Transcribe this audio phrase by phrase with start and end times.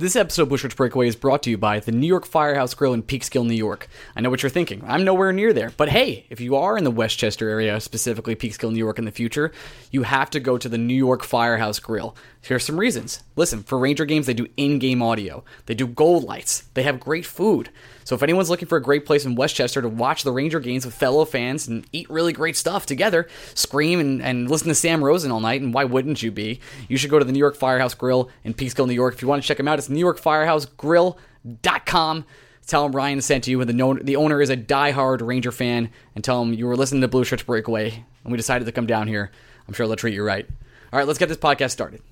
[0.00, 2.72] This episode of Blue Shirts Breakaway is brought to you by the New York Firehouse
[2.72, 3.86] Grill in Peekskill, New York.
[4.16, 4.82] I know what you're thinking.
[4.86, 5.74] I'm nowhere near there.
[5.76, 9.10] But hey, if you are in the Westchester area, specifically Peekskill, New York in the
[9.10, 9.52] future,
[9.90, 12.16] you have to go to the New York Firehouse Grill.
[12.40, 13.22] Here's some reasons.
[13.36, 16.98] Listen, for Ranger games, they do in game audio, they do gold lights, they have
[16.98, 17.68] great food.
[18.10, 20.84] So if anyone's looking for a great place in Westchester to watch the Ranger games
[20.84, 25.04] with fellow fans and eat really great stuff together, scream and, and listen to Sam
[25.04, 26.58] Rosen all night, and why wouldn't you be?
[26.88, 29.14] You should go to the New York Firehouse Grill in Peekskill, New York.
[29.14, 32.24] If you want to check them out, it's NewYorkFirehouseGrill.com.
[32.66, 35.88] Tell them Ryan sent you, and the, no- the owner is a die-hard Ranger fan,
[36.16, 38.86] and tell him you were listening to Blue Shirts Breakaway, and we decided to come
[38.86, 39.30] down here.
[39.68, 40.48] I'm sure they'll treat you right.
[40.92, 42.02] All right, let's get this podcast started.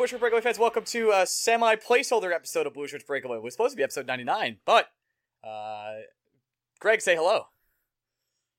[0.00, 3.36] Blue Shirts Breakaway fans, welcome to a semi placeholder episode of Blue Shirts Breakaway.
[3.36, 4.86] It was supposed to be episode 99, but
[5.44, 5.96] uh,
[6.80, 7.44] Greg, say hello.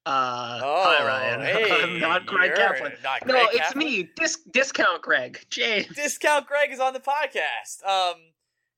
[0.05, 1.41] Uh, Oh, hi Ryan.
[1.41, 2.91] hey, I'm not Greg Kaplan.
[3.03, 3.83] not no, it's Kaplan?
[3.83, 5.87] me, Dis- discount Greg, James.
[5.95, 7.83] Discount Greg is on the podcast.
[7.89, 8.17] Um,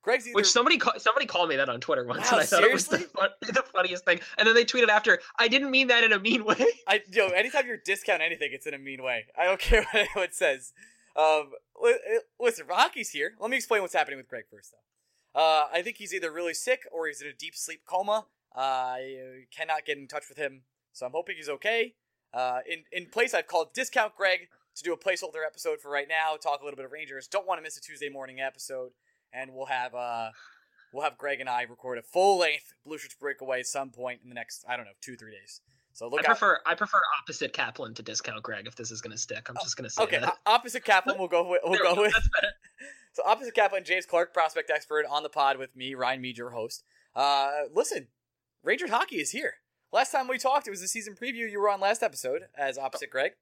[0.02, 2.46] Greg's either Which somebody ca- somebody called me that on Twitter once, Wow, and I
[2.46, 4.22] thought it was the, fun- the funniest thing.
[4.38, 7.28] And then they tweeted after, "I didn't mean that in a mean way." I yo,
[7.28, 9.26] anytime you're discount anything, it's in a mean way.
[9.38, 10.72] I don't care what anyone says.
[11.16, 13.34] Um, li- listen, Rocky's here.
[13.40, 15.40] Let me explain what's happening with Greg first, though.
[15.40, 18.26] Uh, I think he's either really sick or he's in a deep sleep coma.
[18.56, 21.96] Uh, I cannot get in touch with him, so I'm hoping he's okay.
[22.34, 26.08] Uh, in in place, I've called Discount Greg to do a placeholder episode for right
[26.08, 26.36] now.
[26.36, 27.28] Talk a little bit of Rangers.
[27.28, 28.92] Don't want to miss a Tuesday morning episode,
[29.32, 30.30] and we'll have uh,
[30.94, 34.22] we'll have Greg and I record a full length Blue Shirts breakaway at some point
[34.24, 35.62] in the next I don't know two three days.
[35.94, 36.38] So look I out.
[36.38, 39.48] prefer I prefer opposite Kaplan to discount Greg if this is gonna stick.
[39.50, 40.38] I'm just gonna say Okay, that.
[40.46, 41.18] opposite Kaplan.
[41.20, 41.62] We'll go with.
[41.64, 42.14] We'll go go, with.
[43.16, 46.50] So opposite Kaplan, James Clark, prospect expert, on the pod with me, Ryan Mead, your
[46.50, 46.84] host.
[47.16, 48.08] Uh, listen,
[48.64, 49.54] Rangers hockey is here.
[49.92, 51.48] Last time we talked, it was the season preview.
[51.50, 53.34] You were on last episode as opposite Greg.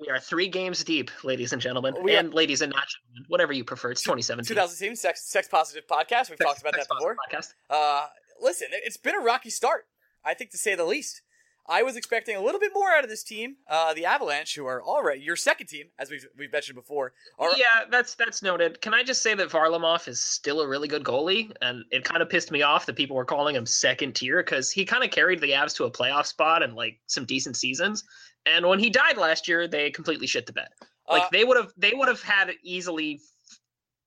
[0.00, 3.52] We are three games deep, ladies and gentlemen, We and ladies and not gentlemen, whatever
[3.52, 3.90] you prefer.
[3.90, 4.48] It's 2017.
[4.48, 6.30] 2017 sex sex positive podcast.
[6.30, 7.14] We've talked about that before.
[7.30, 7.52] Podcast.
[7.68, 8.06] Uh,
[8.40, 9.84] listen, it- it's been a rocky start.
[10.24, 11.20] I think to say the least.
[11.66, 13.56] I was expecting a little bit more out of this team.
[13.68, 17.50] Uh, the Avalanche, who are already your second team, as we've we've mentioned before, are
[17.56, 18.80] Yeah, that's that's noted.
[18.80, 22.22] Can I just say that Varlamov is still a really good goalie, and it kind
[22.22, 25.10] of pissed me off that people were calling him second tier because he kind of
[25.10, 28.04] carried the Avs to a playoff spot and like some decent seasons.
[28.44, 30.68] And when he died last year, they completely shit the bed.
[31.08, 33.20] Like uh, they would have they would have had easily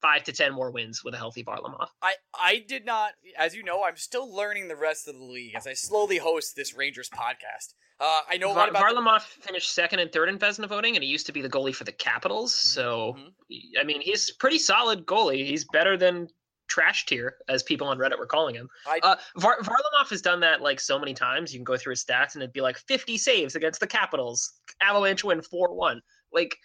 [0.06, 1.88] five to ten more wins with a healthy Varlamov.
[2.02, 5.56] I I did not, as you know, I'm still learning the rest of the league
[5.56, 7.74] as I slowly host this Rangers podcast.
[8.00, 8.88] Uh, I know a lot about.
[8.88, 11.50] the- Varlamov finished second and third in Vezina voting, and he used to be the
[11.50, 12.54] goalie for the Capitals.
[12.54, 13.32] So Mhm.
[13.80, 15.46] I mean, he's pretty solid goalie.
[15.48, 16.28] He's better than
[16.68, 18.70] trash tier, as people on Reddit were calling him.
[18.86, 21.54] I- uh, Var- Varlamov has done that like so many times.
[21.54, 24.54] You can go through his stats, and it'd be like 50 saves against the Capitals.
[24.82, 26.02] Avalanche win 4-1.
[26.34, 26.58] Like,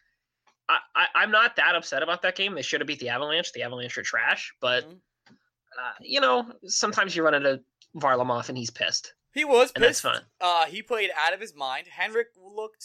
[0.71, 2.55] I, I, I'm not that upset about that game.
[2.55, 3.53] They should have beat the Avalanche.
[3.53, 5.01] The Avalanche are trash, but Mhm.
[5.29, 7.61] uh, you know, sometimes you run into
[7.97, 10.15] Varlamov and he's pissed, he was and that's pissed.
[10.15, 10.23] fine.
[10.41, 11.87] Uh, he played out of his mind.
[11.89, 12.85] Henrik looked.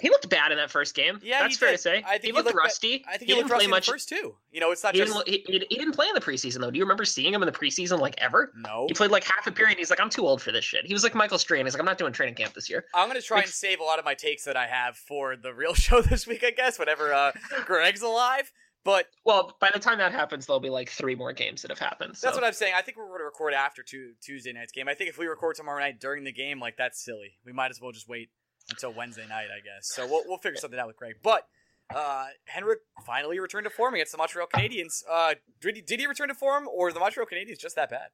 [0.00, 1.18] He looked bad in that first game.
[1.22, 1.76] Yeah, that's he fair did.
[1.76, 2.04] to say.
[2.06, 3.04] I think he he looked looked ba- rusty.
[3.08, 3.86] I think he, he looked didn't play rusty in the much.
[3.86, 4.34] first two.
[4.52, 6.60] You know, it's not He just didn't, he, he he didn't play in the preseason
[6.60, 6.70] though.
[6.70, 8.52] Do you remember seeing him in the preseason like ever?
[8.56, 8.86] no.
[8.88, 9.78] He played like half a period.
[9.78, 10.86] He's like, I'm too old for this shit.
[10.86, 11.66] He was like Michael Strahan.
[11.66, 12.84] He's like, I'm not doing training camp this year.
[12.94, 15.36] I'm gonna try Like- and save a lot of my takes that I have for
[15.36, 16.44] the real show this week.
[16.44, 17.32] I guess whenever uh,
[17.66, 18.52] Greg's alive.
[18.84, 21.80] But Well, by the time that happens, there'll be like three more games that have
[21.80, 22.16] happened.
[22.16, 22.26] So.
[22.26, 22.72] that's what I'm saying.
[22.76, 24.88] I think we're going to record after two, Tuesday night's game.
[24.88, 27.32] I think if we record tomorrow night during the game, like that's silly.
[27.44, 28.30] We might as well just wait
[28.70, 29.82] until Wednesday night, I guess.
[29.94, 31.16] So we'll we'll figure something out with Greg.
[31.22, 31.46] But
[31.94, 35.02] uh, Henrik finally returned to form against the Montreal Canadiens.
[35.10, 38.08] Uh, did he did he return to form, or the Montreal Canadiens just that bad?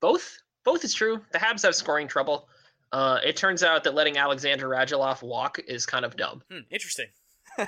[0.00, 1.20] both both is true.
[1.32, 2.48] The Habs have scoring trouble.
[2.92, 6.42] Uh, it turns out that letting Alexander Radulov walk is kind of dumb.
[6.50, 7.06] Hmm, interesting.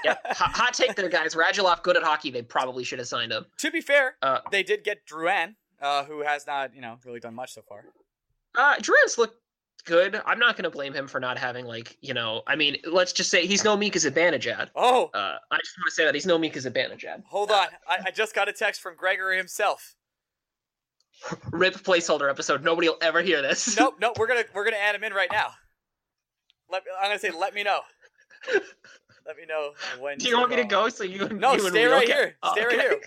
[0.04, 1.36] Yeah, hot, hot take there, guys.
[1.36, 2.32] Radulov good at hockey.
[2.32, 3.46] They probably should have signed him.
[3.58, 7.20] To be fair, Uh, they did get Drouin, uh, who has not you know really
[7.20, 7.84] done much so far.
[8.56, 9.40] Uh, Drouin's looked
[9.82, 10.20] good.
[10.26, 12.42] I'm not going to blame him for not having like you know.
[12.46, 14.68] I mean, let's just say he's no Mika Zibanejad.
[14.74, 17.22] Oh, Uh, I just want to say that he's no Mika Zibanejad.
[17.26, 17.68] hold on.
[17.88, 19.94] I, I just got a text from Gregory himself.
[21.50, 22.62] Rip placeholder episode.
[22.62, 23.76] Nobody will ever hear this.
[23.76, 24.18] nope, nope.
[24.18, 25.48] We're gonna we're gonna add him in right now.
[26.70, 27.80] Let I'm gonna say let me know.
[29.26, 30.18] Let me know when.
[30.18, 31.28] Do you want me to go so you?
[31.30, 32.36] No, you stay right can- here.
[32.42, 33.00] Oh, Stay right here.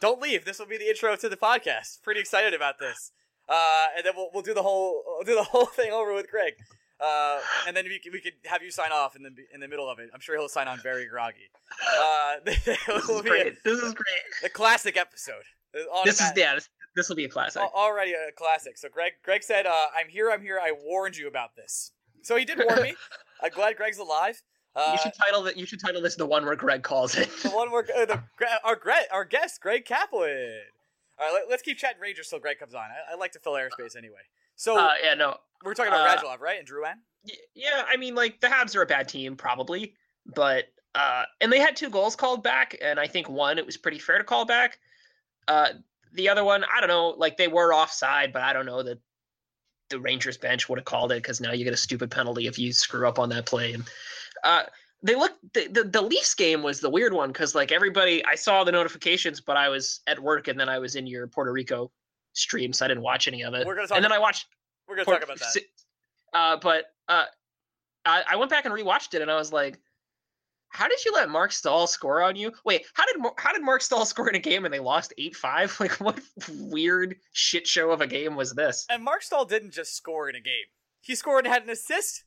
[0.00, 0.44] Don't leave.
[0.44, 2.02] This will be the intro to the podcast.
[2.02, 3.12] Pretty excited about this.
[3.50, 6.30] Uh, and then we'll, we'll do the whole we'll do the whole thing over with
[6.30, 6.54] Greg.
[7.00, 9.68] Uh, and then we could, we could have you sign off in the in the
[9.68, 10.10] middle of it.
[10.14, 11.50] I'm sure he'll sign on very groggy.
[11.98, 12.76] Uh, This is
[13.22, 13.64] be a, great.
[13.64, 14.22] This is great.
[14.44, 15.42] a classic episode.
[16.04, 16.54] This is yeah.
[16.54, 17.62] This, this will be a classic.
[17.62, 18.76] Already a classic.
[18.76, 20.30] So Greg, Greg said, uh, "I'm here.
[20.30, 20.60] I'm here.
[20.62, 21.92] I warned you about this."
[22.22, 22.94] So he did warn me.
[23.42, 24.42] I'm glad Greg's alive.
[24.76, 25.56] Uh, you should title that.
[25.56, 27.30] You should title this the one where Greg calls it.
[27.42, 28.22] the one where uh, the,
[28.62, 30.60] our Greg, our guest, Greg Kaplan.
[31.20, 32.82] All right, let, us keep chatting Rangers till Greg comes on.
[32.82, 34.20] I, I, like to fill airspace anyway.
[34.56, 36.58] So uh, yeah, no, we're talking about uh, Radulov, right?
[36.58, 36.94] And Drouin.
[37.54, 39.94] Yeah, I mean, like the Habs are a bad team, probably,
[40.34, 43.76] but uh, and they had two goals called back, and I think one it was
[43.76, 44.78] pretty fair to call back.
[45.46, 45.68] Uh,
[46.12, 48.98] the other one, I don't know, like they were offside, but I don't know that
[49.90, 52.58] the Rangers bench would have called it because now you get a stupid penalty if
[52.58, 53.74] you screw up on that play.
[53.74, 53.84] And
[54.44, 54.62] uh,
[55.02, 58.34] they look the, the, the Leafs game was the weird one because like everybody, I
[58.34, 61.52] saw the notifications, but I was at work and then I was in your Puerto
[61.52, 61.90] Rico
[62.32, 63.66] stream, so I didn't watch any of it.
[63.66, 64.46] We're gonna talk and then I watched.
[64.88, 65.62] We're gonna talk about that.
[66.32, 67.24] Uh, but uh,
[68.04, 69.80] I, I went back and rewatched it, and I was like,
[70.68, 72.52] how did you let Marc Staal score on you?
[72.64, 75.36] Wait, how did how did Marc Staal score in a game and they lost eight
[75.36, 75.76] five?
[75.80, 76.20] Like what
[76.58, 78.86] weird shit show of a game was this?
[78.90, 80.66] And Marc Staal didn't just score in a game;
[81.00, 82.24] he scored and had an assist.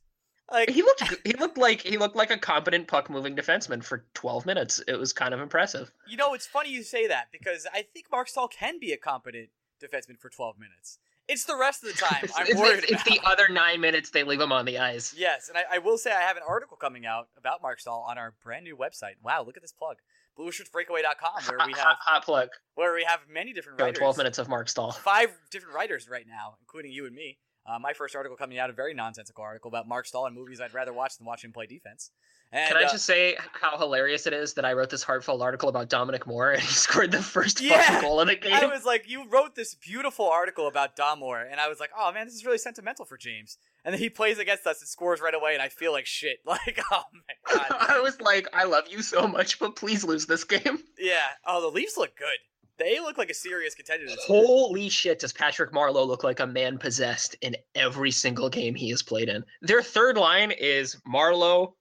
[0.50, 4.04] Like he looked he looked like he looked like a competent puck moving defenseman for
[4.14, 4.82] twelve minutes.
[4.86, 5.90] It was kind of impressive.
[6.06, 8.96] You know, it's funny you say that because I think Marc Staal can be a
[8.96, 9.48] competent
[9.82, 10.98] defenseman for twelve minutes.
[11.26, 14.10] It's the rest of the time I'm it's, worried it's, it's the other nine minutes
[14.10, 15.14] they leave him on the ice.
[15.16, 18.04] Yes, and I, I, will say I have an article coming out about Marc Staal
[18.06, 19.14] on our brand new website.
[19.22, 19.96] Wow, look at this plug.
[20.38, 22.48] BlueShirtsBreakaway.com where we have hot plug.
[22.74, 23.98] Where we have many different writers.
[23.98, 24.92] Twelve minutes of Marc Staal.
[24.92, 27.38] Five different writers right now, including you and me.
[27.66, 30.60] Uh, my first article coming out, a very nonsensical article about Marc Staal and movies
[30.60, 32.10] I'd rather watch than watch him play defense.
[32.52, 35.42] And, Can I uh, just say how hilarious it is that I wrote this heartfelt
[35.42, 38.52] article about Dominic Moore and he scored the first yeah, fucking goal in the game?
[38.52, 41.90] I was like, you wrote this beautiful article about Dom Moore, and I was like,
[41.98, 43.58] oh man, this is really sentimental for James.
[43.84, 46.38] And then he plays against us and scores right away, and I feel like shit.
[46.46, 47.66] Like, oh my god.
[47.70, 50.78] I was like, I love you so much, but please lose this game.
[50.96, 51.26] Yeah.
[51.44, 52.38] Oh, the Leafs look good.
[52.78, 54.06] They look like a serious contender.
[54.26, 58.90] Holy shit, does Patrick Marleau look like a man possessed in every single game he
[58.90, 59.44] has played in?
[59.62, 61.74] Their third line is Marleau,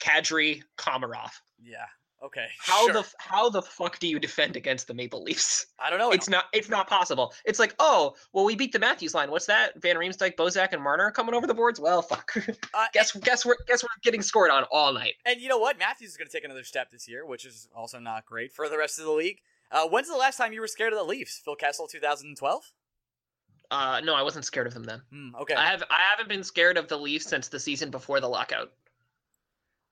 [0.00, 1.30] Kadri, Komarov.
[1.62, 1.86] Yeah.
[2.24, 2.46] Okay.
[2.58, 2.94] How sure.
[2.94, 5.66] the how the fuck do you defend against the Maple Leafs?
[5.78, 6.10] I don't know.
[6.10, 7.34] It's not it's not possible.
[7.44, 9.30] It's like, oh, well, we beat the Matthews line.
[9.30, 9.80] What's that?
[9.82, 11.78] Van Riemsdyk, Bozak, and Marner coming over the boards.
[11.78, 12.32] Well, fuck.
[12.72, 15.14] Uh, guess and, guess we're guess we're getting scored on all night.
[15.26, 15.78] And you know what?
[15.78, 18.70] Matthews is going to take another step this year, which is also not great for
[18.70, 19.40] the rest of the league.
[19.74, 21.40] Uh, when's the last time you were scared of the Leafs?
[21.44, 22.72] Phil Kessel, 2012.
[23.72, 25.02] Uh, no, I wasn't scared of them then.
[25.12, 25.54] Mm, okay.
[25.54, 28.72] I have I haven't been scared of the Leafs since the season before the lockout.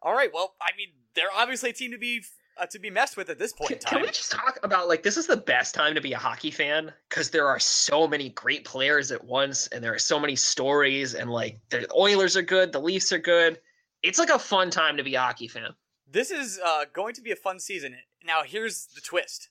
[0.02, 0.30] All right.
[0.32, 2.22] Well, I mean, they're obviously a team to be
[2.58, 3.98] uh, to be messed with at this point can, in time.
[3.98, 6.52] Can we just talk about like this is the best time to be a hockey
[6.52, 10.36] fan because there are so many great players at once, and there are so many
[10.36, 13.58] stories, and like the Oilers are good, the Leafs are good.
[14.04, 15.70] It's like a fun time to be a hockey fan.
[16.08, 17.96] This is uh, going to be a fun season.
[18.24, 19.48] Now, here's the twist: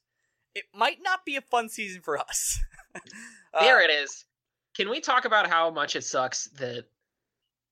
[0.55, 2.59] it might not be a fun season for us.
[3.53, 4.25] uh, there it is.
[4.75, 6.85] Can we talk about how much it sucks that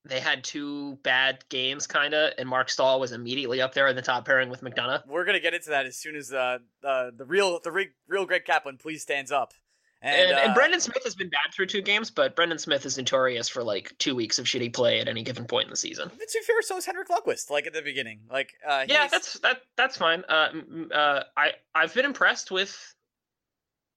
[0.04, 3.96] they had two bad games, kind of, and Marc Staal was immediately up there in
[3.96, 5.06] the top pairing with McDonagh.
[5.06, 8.24] We're gonna get into that as soon as uh, uh the real the re- real
[8.24, 9.52] Greg Kaplan please stands up.
[10.02, 12.86] And, and, uh, and, Brendan Smith has been bad through two games, but Brendan Smith
[12.86, 15.76] is notorious for like two weeks of shitty play at any given point in the
[15.76, 16.08] season.
[16.08, 17.50] To be fair, so is Henrik Lundqvist.
[17.50, 20.24] Like at the beginning, like uh, yeah, that's that that's fine.
[20.28, 20.48] Uh,
[20.94, 22.94] uh, I I've been impressed with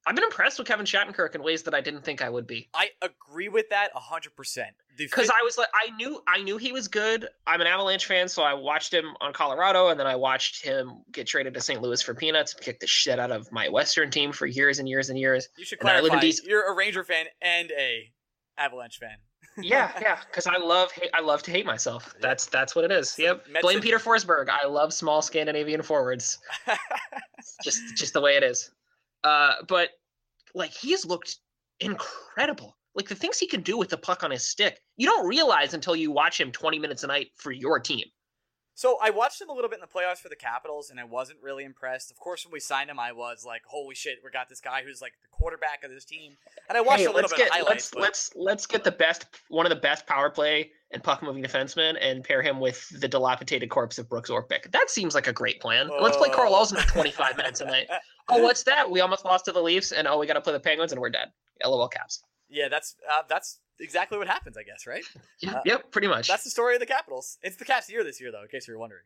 [0.05, 2.69] I've been impressed with Kevin Shattenkirk in ways that I didn't think I would be.
[2.73, 4.71] I agree with that hundred percent.
[4.97, 7.27] Because I was like, I knew, I knew he was good.
[7.47, 11.03] I'm an Avalanche fan, so I watched him on Colorado, and then I watched him
[11.11, 11.81] get traded to St.
[11.81, 14.87] Louis for peanuts, and kick the shit out of my Western team for years and
[14.87, 15.49] years and years.
[15.57, 16.19] You should clarify.
[16.19, 18.11] DC- you're a Ranger fan and a
[18.57, 19.17] Avalanche fan.
[19.57, 22.13] yeah, yeah, because I love, I love to hate myself.
[22.19, 23.17] That's that's what it is.
[23.17, 23.45] Yep.
[23.61, 24.49] Blame Peter Forsberg.
[24.49, 26.39] I love small Scandinavian forwards.
[27.63, 28.69] just, just the way it is.
[29.23, 29.89] Uh, but
[30.53, 31.37] like he's looked
[31.79, 32.77] incredible.
[32.95, 35.73] Like the things he can do with the puck on his stick, you don't realize
[35.73, 38.05] until you watch him 20 minutes a night for your team.
[38.75, 41.03] So I watched him a little bit in the playoffs for the Capitals, and I
[41.03, 42.09] wasn't really impressed.
[42.09, 44.81] Of course, when we signed him, I was like, "Holy shit, we got this guy
[44.83, 46.37] who's like the quarterback of this team."
[46.69, 47.69] And I watched hey, a little bit get, of highlights.
[47.69, 48.01] Let's but...
[48.01, 51.97] let's let's get the best, one of the best power play and puck moving defenseman
[51.99, 54.71] and pair him with the dilapidated corpse of Brooks Orpik.
[54.71, 55.89] That seems like a great plan.
[55.91, 56.01] Uh...
[56.01, 57.87] Let's play Karl Alzner 25 minutes a night.
[58.29, 58.89] Oh, what's that?
[58.89, 61.01] We almost lost to the Leafs, and oh, we got to play the Penguins, and
[61.01, 61.27] we're dead.
[61.61, 62.23] LOL caps.
[62.47, 65.03] Yeah, that's uh, that's exactly what happens, I guess, right?
[65.41, 66.29] Yeah, uh, yep, pretty much.
[66.29, 67.37] That's the story of the Capitals.
[67.43, 69.03] It's the Caps' year this year, though, in case you're wondering.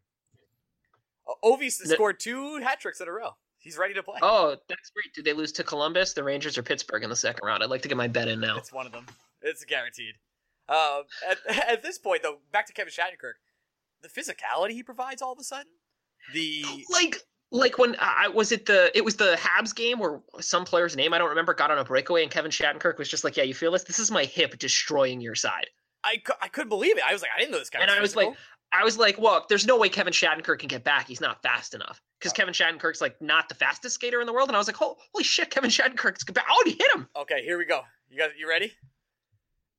[1.28, 3.32] Uh, Ovi scored two hat tricks in a row.
[3.58, 4.20] He's ready to play.
[4.22, 5.14] Oh, that's great.
[5.16, 7.64] Did they lose to Columbus, the Rangers, or Pittsburgh in the second round?
[7.64, 8.56] I'd like to get my bet in now.
[8.58, 9.08] It's one of them.
[9.42, 10.14] It's guaranteed.
[10.70, 11.38] Uh, at,
[11.70, 13.34] at this point, though, back to Kevin Shattenkirk,
[14.02, 15.72] the physicality he provides all of a sudden,
[16.34, 17.18] the like
[17.52, 21.14] like when I was it the it was the Habs game where some player's name
[21.14, 23.54] I don't remember got on a breakaway and Kevin Shattenkirk was just like, "Yeah, you
[23.54, 23.84] feel this?
[23.84, 25.68] This is my hip destroying your side."
[26.04, 27.04] I, I couldn't believe it.
[27.08, 27.80] I was like, I didn't know this guy.
[27.80, 28.30] And was I was physical.
[28.30, 28.40] like,
[28.72, 31.08] I was like, well, there's no way Kevin Shattenkirk can get back.
[31.08, 34.50] He's not fast enough because Kevin Shattenkirk's like not the fastest skater in the world.
[34.50, 36.46] And I was like, oh, holy shit, Kevin Shattenkirk's back.
[36.50, 37.08] Oh, he hit him.
[37.16, 37.82] okay, here we go.
[38.10, 38.74] You guys, you ready?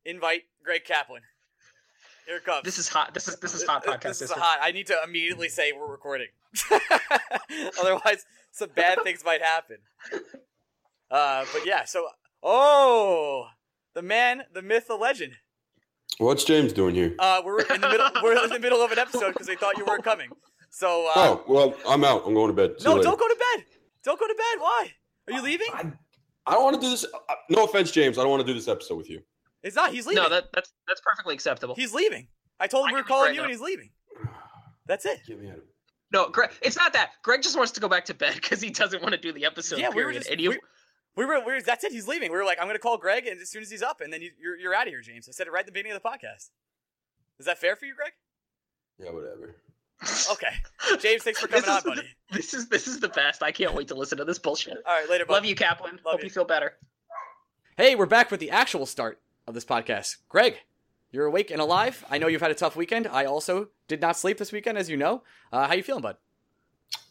[0.08, 1.20] Invite Greg Kaplan.
[2.26, 2.64] Here it comes.
[2.64, 3.12] This is hot.
[3.12, 4.02] This is this is hot podcast.
[4.02, 4.40] This is system.
[4.40, 4.58] hot.
[4.62, 6.28] I need to immediately say we're recording.
[7.80, 9.76] Otherwise, some bad things might happen.
[11.10, 12.06] Uh, but yeah, so
[12.42, 13.48] oh,
[13.94, 15.34] the man, the myth, the legend.
[16.16, 17.14] What's James doing here?
[17.18, 18.08] Uh, we're in the middle.
[18.22, 20.30] We're in the middle of an episode because they thought you weren't coming.
[20.70, 22.22] So uh, oh, well, I'm out.
[22.26, 22.80] I'm going to bed.
[22.80, 23.04] See no, later.
[23.04, 23.64] don't go to bed.
[24.04, 24.60] Don't go to bed.
[24.60, 24.88] Why?
[25.28, 25.68] Are you leaving?
[25.74, 25.92] I,
[26.46, 27.04] I don't want to do this.
[27.04, 28.16] uh, No offense, James.
[28.16, 29.20] I don't want to do this episode with you.
[29.62, 29.92] It's not.
[29.92, 30.22] He's leaving.
[30.22, 31.74] No, that that's that's perfectly acceptable.
[31.74, 32.28] He's leaving.
[32.60, 33.44] I told him I we were can be calling you, now.
[33.44, 33.90] and he's leaving.
[34.86, 35.20] That's it.
[35.26, 35.62] Get me out of
[36.12, 36.50] No, Greg.
[36.62, 37.10] It's not that.
[37.22, 39.44] Greg just wants to go back to bed because he doesn't want to do the
[39.44, 39.78] episode.
[39.78, 40.18] yeah, we were period.
[40.20, 40.30] just.
[40.30, 40.58] and you, we,
[41.16, 41.60] we were, we were.
[41.60, 41.92] That's it.
[41.92, 42.30] He's leaving.
[42.32, 44.22] We were like, I'm gonna call Greg, and as soon as he's up, and then
[44.22, 45.28] you, you're you're out of here, James.
[45.28, 46.50] I said it right at the beginning of the podcast.
[47.38, 48.12] Is that fair for you, Greg?
[48.98, 49.56] Yeah, whatever.
[50.30, 50.54] Okay,
[51.00, 52.08] James, thanks for coming on, is- buddy.
[52.32, 53.42] this is this is the best.
[53.42, 54.78] I can't wait to listen to this bullshit.
[54.86, 55.34] All right, later, bud.
[55.34, 55.96] Love you, Kaplan.
[56.04, 56.24] Love Hope you.
[56.26, 56.74] you feel better.
[57.76, 60.18] Hey, we're back with the actual start of this podcast.
[60.28, 60.58] Greg,
[61.10, 62.04] you're awake and alive.
[62.10, 63.06] I know you've had a tough weekend.
[63.06, 65.22] I also did not sleep this weekend, as you know.
[65.50, 66.16] Uh, how you feeling, bud?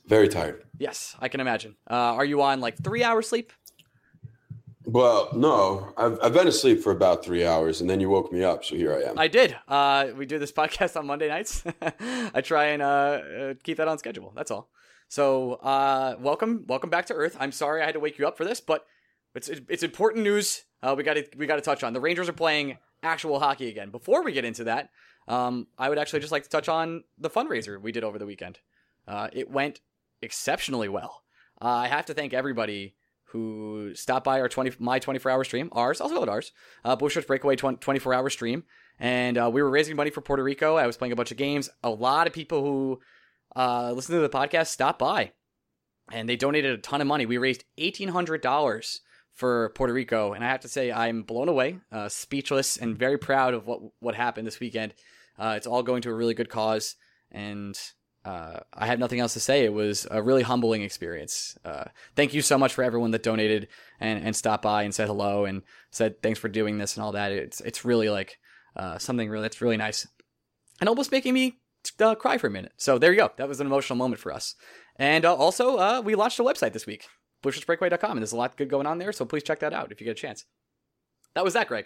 [0.05, 0.63] Very tired.
[0.77, 1.75] Yes, I can imagine.
[1.89, 3.51] Uh, are you on like three hours sleep?
[4.85, 8.43] Well, no, I've, I've been asleep for about three hours, and then you woke me
[8.43, 9.19] up, so here I am.
[9.19, 9.57] I did.
[9.67, 11.63] Uh, we do this podcast on Monday nights.
[11.81, 14.31] I try and uh, uh, keep that on schedule.
[14.35, 14.69] That's all.
[15.09, 17.35] So, uh, welcome, welcome back to Earth.
[17.39, 18.85] I'm sorry I had to wake you up for this, but
[19.35, 20.63] it's it's important news.
[20.81, 21.93] Uh, we got to we got to touch on.
[21.93, 23.89] The Rangers are playing actual hockey again.
[23.89, 24.89] Before we get into that,
[25.27, 28.25] um, I would actually just like to touch on the fundraiser we did over the
[28.25, 28.59] weekend.
[29.07, 29.79] Uh, it went
[30.21, 31.23] exceptionally well.
[31.61, 32.95] Uh, I have to thank everybody
[33.31, 36.51] who stopped by our 20 my 24 hour stream, ours, also at ours,
[36.85, 38.63] uh, Blueshirts Breakaway 24 hour stream,
[38.99, 40.75] and uh, we were raising money for Puerto Rico.
[40.75, 41.69] I was playing a bunch of games.
[41.83, 42.99] A lot of people who
[43.55, 45.31] uh, listen to the podcast stopped by,
[46.11, 47.25] and they donated a ton of money.
[47.25, 49.01] We raised eighteen hundred dollars
[49.37, 53.19] for Puerto Rico, and I have to say I'm blown away, uh, speechless, and very
[53.19, 54.95] proud of what what happened this weekend.
[55.37, 56.95] Uh, it's all going to a really good cause,
[57.31, 57.79] and
[58.25, 59.63] uh, I have nothing else to say.
[59.63, 61.55] It was a really humbling experience.
[61.63, 63.67] Uh, thank you so much for everyone that donated
[63.99, 67.11] and, and stopped by and said hello and said thanks for doing this and all
[67.11, 67.31] that.
[67.31, 68.39] It's it's really like
[68.75, 70.07] uh, something really that's really nice
[70.81, 71.59] and almost making me
[71.99, 72.73] uh, cry for a minute.
[72.77, 73.31] So there you go.
[73.37, 74.55] That was an emotional moment for us.
[74.95, 77.07] And also, we launched a website this week,
[77.43, 79.11] blueshirtsbreakaway.com, and there's a lot good going on there.
[79.11, 80.45] So please check that out if you get a chance.
[81.35, 81.85] That was that, Greg.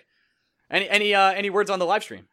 [0.70, 2.28] Any any uh, any words on the live stream?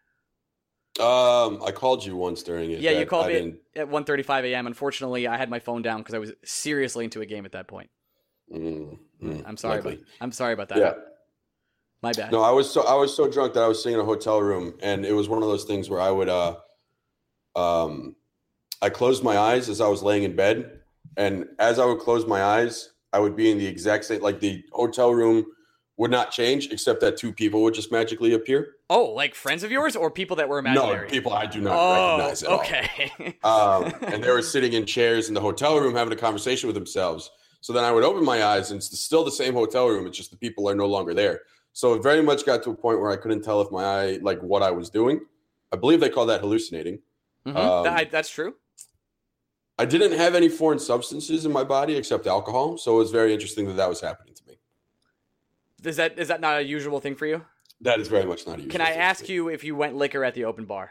[1.00, 2.80] Um, I called you once during it.
[2.80, 4.66] Yeah, you called I me didn't- at 1:35 a.m.
[4.66, 7.68] Unfortunately, I had my phone down because I was seriously into a game at that
[7.68, 7.90] point.
[8.52, 9.80] Mm, mm, I'm sorry.
[9.80, 10.78] About, I'm sorry about that.
[10.78, 10.94] Yeah.
[12.00, 12.30] My bad.
[12.32, 14.40] No, I was so I was so drunk that I was sitting in a hotel
[14.40, 16.56] room, and it was one of those things where I would uh,
[17.56, 18.14] um,
[18.80, 20.80] I closed my eyes as I was laying in bed,
[21.16, 24.40] and as I would close my eyes, I would be in the exact same like
[24.40, 25.46] the hotel room
[25.96, 28.76] would not change except that two people would just magically appear.
[28.88, 31.06] Oh, like friends of yours or people that were imaginary?
[31.06, 32.60] No, people I do not oh, recognize at all.
[32.60, 33.36] okay.
[33.44, 36.74] um, and they were sitting in chairs in the hotel room having a conversation with
[36.74, 37.30] themselves.
[37.60, 40.06] So then I would open my eyes, and it's still the same hotel room.
[40.06, 41.40] It's just the people are no longer there.
[41.72, 44.18] So it very much got to a point where I couldn't tell if my eye,
[44.22, 45.20] like what I was doing.
[45.72, 47.00] I believe they call that hallucinating.
[47.44, 47.56] Mhm.
[47.56, 48.54] Um, That- that's true.
[49.78, 53.32] I didn't have any foreign substances in my body except alcohol, so it was very
[53.32, 54.58] interesting that that was happening to me.
[55.84, 57.44] Is that is that not a usual thing for you?
[57.80, 60.24] That is very much not a usual Can I ask you if you went liquor
[60.24, 60.90] at the open bar?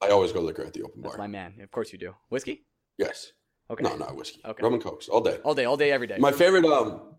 [0.00, 1.24] I always go liquor at the open That's bar.
[1.24, 1.54] my man.
[1.62, 2.14] Of course you do.
[2.28, 2.64] Whiskey?
[2.98, 3.32] yes.
[3.70, 3.84] Okay.
[3.84, 4.40] No, not whiskey.
[4.44, 4.62] Okay.
[4.62, 5.38] Rum and cokes all day.
[5.44, 6.18] All day, all day, every day.
[6.18, 7.14] My favorite um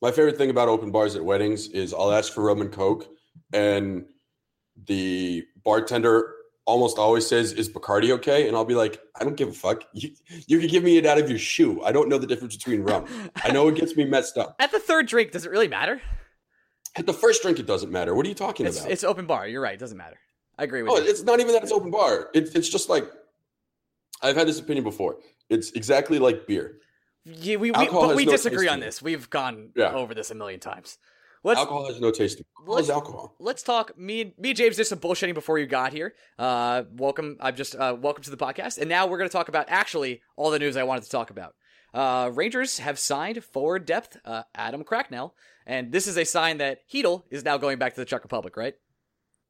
[0.00, 3.06] my favorite thing about open bars at weddings is I'll ask for rum and coke
[3.52, 4.06] and
[4.86, 6.34] the bartender
[6.64, 9.82] almost always says is Bacardi okay and I'll be like I don't give a fuck
[9.92, 10.10] you,
[10.46, 12.82] you can give me it out of your shoe I don't know the difference between
[12.82, 15.68] rum I know it gets me messed up At the third drink, does it really
[15.68, 16.00] matter?
[16.94, 19.26] at the first drink it doesn't matter what are you talking It's, about it's open
[19.26, 19.48] bar.
[19.48, 19.74] You're right.
[19.74, 20.18] It doesn't matter.
[20.58, 21.08] I agree with oh you.
[21.10, 23.10] it's not even that it's open bar it, it's just like
[24.22, 25.16] I've had this opinion before
[25.50, 26.78] it's exactly like beer
[27.24, 29.02] Yeah, we, we, but we no disagree on this.
[29.02, 29.92] We've gone Yeah.
[29.94, 30.98] over this a million times.
[31.44, 33.98] Let's alcohol has no taste What is alcohol let's talk.
[33.98, 36.14] Me and me and James did some bullshitting before you got here.
[36.38, 37.36] Uh, welcome.
[37.40, 40.22] I'm just uh, welcome to the podcast, and now we're going to talk about actually
[40.36, 41.54] all the news I wanted to talk about.
[41.92, 45.34] Uh, Rangers have signed forward depth uh, Adam Cracknell,
[45.66, 48.56] and this is a sign that Chytil is now going back to the Czech Republic,
[48.56, 48.74] right?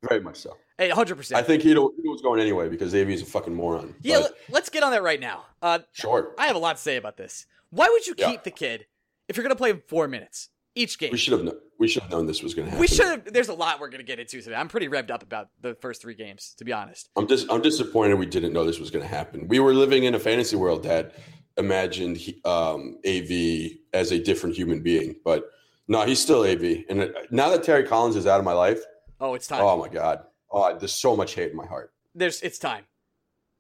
[0.03, 0.57] Very much so.
[0.79, 1.47] Hey, hundred I percent.
[1.47, 3.95] think he was going anyway because AV is a fucking moron.
[4.01, 5.45] Yeah, But let- let's get on that right now.
[5.61, 6.35] Uh, sure.
[6.39, 7.47] I have a lot to say about this.
[7.71, 8.31] Why would you Yeah.
[8.31, 8.87] keep the kid
[9.29, 11.11] if you're gonna play him four minutes each game?
[11.13, 11.45] We should have.
[11.45, 12.81] kno- We should have known this was going to happen.
[12.81, 13.33] We should have.
[13.33, 14.55] There's a lot we're gonna get into today.
[14.57, 17.09] I'm pretty revved up about the first three games, to be honest.
[17.17, 17.51] I'm just.
[17.51, 19.49] I'm disappointed we didn't know this was going to happen.
[19.49, 21.15] We were living in a fantasy world that
[21.59, 25.45] imagined he, um, AV as a different human being, but
[25.89, 26.85] no, he's still AV.
[26.89, 28.81] And now that Terry Collins is out of my life,
[29.21, 29.61] Oh, it's time.
[29.63, 31.93] oh my god, oh, there's so much hate in my heart.
[32.15, 32.41] There's.
[32.41, 32.85] It's time.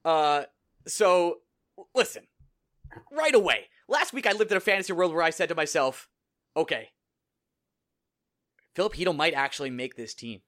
[0.04, 0.44] Uh,
[0.86, 1.38] so
[1.94, 2.22] listen,
[3.10, 3.66] right away.
[3.88, 6.08] Last week I lived in a fantasy world where I said to myself,
[6.56, 6.88] "Okay,
[8.74, 10.40] Philip Chytil might actually make this team."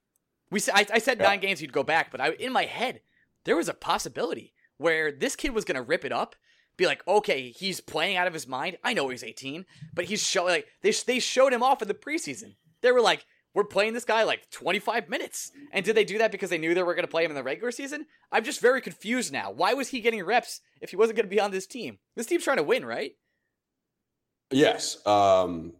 [0.50, 1.26] We I, I said Yeah.
[1.26, 3.00] nine games he'd go back, but I in my head
[3.44, 6.34] there was a possibility where this kid was gonna rip it up,
[6.76, 8.78] be like, okay, he's playing out of his mind.
[8.82, 11.94] I know he's 18, but he's showing like they they showed him off in the
[11.94, 12.56] preseason.
[12.80, 16.32] They were like, we're playing this guy like 25 minutes, and did they do that
[16.32, 18.06] because they knew they were gonna play him in the regular season?
[18.32, 19.50] I'm just very confused now.
[19.52, 21.98] Why was he getting reps if he wasn't gonna be on this team?
[22.16, 23.12] This team's trying to win, right?
[24.50, 25.04] Yes.
[25.06, 25.72] Um,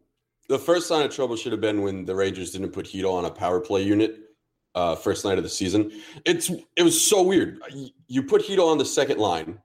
[0.49, 3.25] the first sign of trouble should have been when the Rangers didn't put Chytil on
[3.25, 4.19] a power play unit
[4.75, 5.91] uh, first night of the season.
[6.25, 7.61] It's it was so weird.
[8.09, 9.59] You- put Chytil on the second line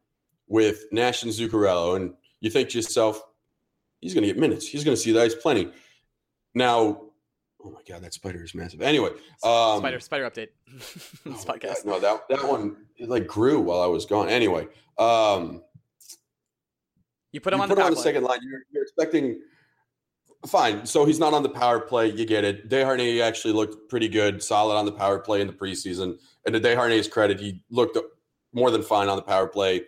[0.48, 3.21] with Nash and Zuccarello, and you think to yourself,
[4.01, 4.67] he's going to get minutes.
[4.67, 5.71] He's going to see the ice plenty.
[6.55, 7.01] Now,
[7.63, 8.81] oh my god, that spider is massive.
[8.81, 9.09] Anyway,
[9.43, 10.50] um, spider spider update.
[10.71, 11.86] oh this God, podcast.
[11.86, 14.29] no, that that one it like grew while I was gone.
[14.29, 14.67] Anyway,
[14.98, 15.62] um,
[17.31, 18.39] You put him you on put the him on the second line.
[18.41, 19.39] You're, you're expecting
[20.48, 20.86] fine.
[20.86, 22.10] So he's not on the power play.
[22.10, 22.69] You get it.
[22.69, 26.17] Desharnais actually looked pretty good, solid on the power play in the preseason.
[26.46, 27.98] And to Desharnais' credit, he looked
[28.53, 29.84] more than fine on the power play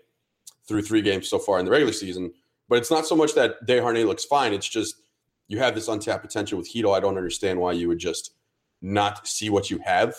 [0.67, 2.33] through three games so far in the regular season.
[2.69, 4.53] But it's not so much that Desharnais looks fine.
[4.53, 4.95] It's just
[5.47, 6.95] you have this untapped potential with Chytil.
[6.95, 8.31] I don't understand why you would just
[8.81, 10.15] not see what you have.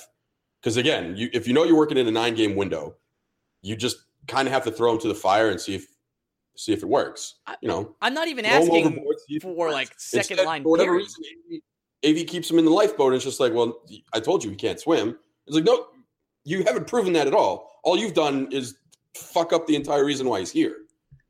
[0.61, 2.97] Because again, you, if you know you're working in a nine game window,
[3.63, 3.97] you just
[4.29, 5.87] kind of have to throw him to the fire and see if
[6.57, 7.37] see if it works.
[7.61, 10.63] You know, I'm not even asking overboard, see if it for like second Instead, line
[10.63, 11.23] for whatever reason,
[12.05, 13.09] AV, AV keeps him in the lifeboat.
[13.09, 13.81] And it's just like, well,
[14.13, 15.19] I told you he can't swim.
[15.47, 15.87] It's like, no,
[16.45, 17.81] you haven't proven that at all.
[17.85, 18.77] All you've done is
[19.17, 20.77] fuck up the entire reason why he's here.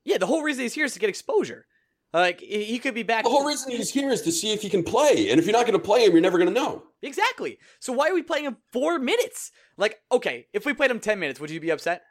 [0.04, 1.66] Yeah, the whole reason he's here is to get exposure.
[2.12, 3.24] Like he he could be back.
[3.24, 5.30] The whole reason he's here is to see if he can play.
[5.30, 6.82] And if you're not going to play him, you're never going to know.
[7.00, 7.58] Exactly.
[7.80, 9.50] So why are we playing him four minutes?
[9.78, 12.02] Like, okay, if we played him ten minutes, would you be upset?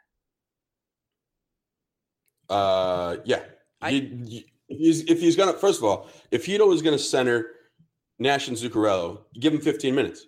[2.52, 3.42] Uh, yeah.
[3.80, 6.98] I- He- he- if he's if he's gonna first of all, if Chytil is gonna
[6.98, 7.50] center
[8.18, 10.26] Nash and Zuccarello, give him 15 minutes.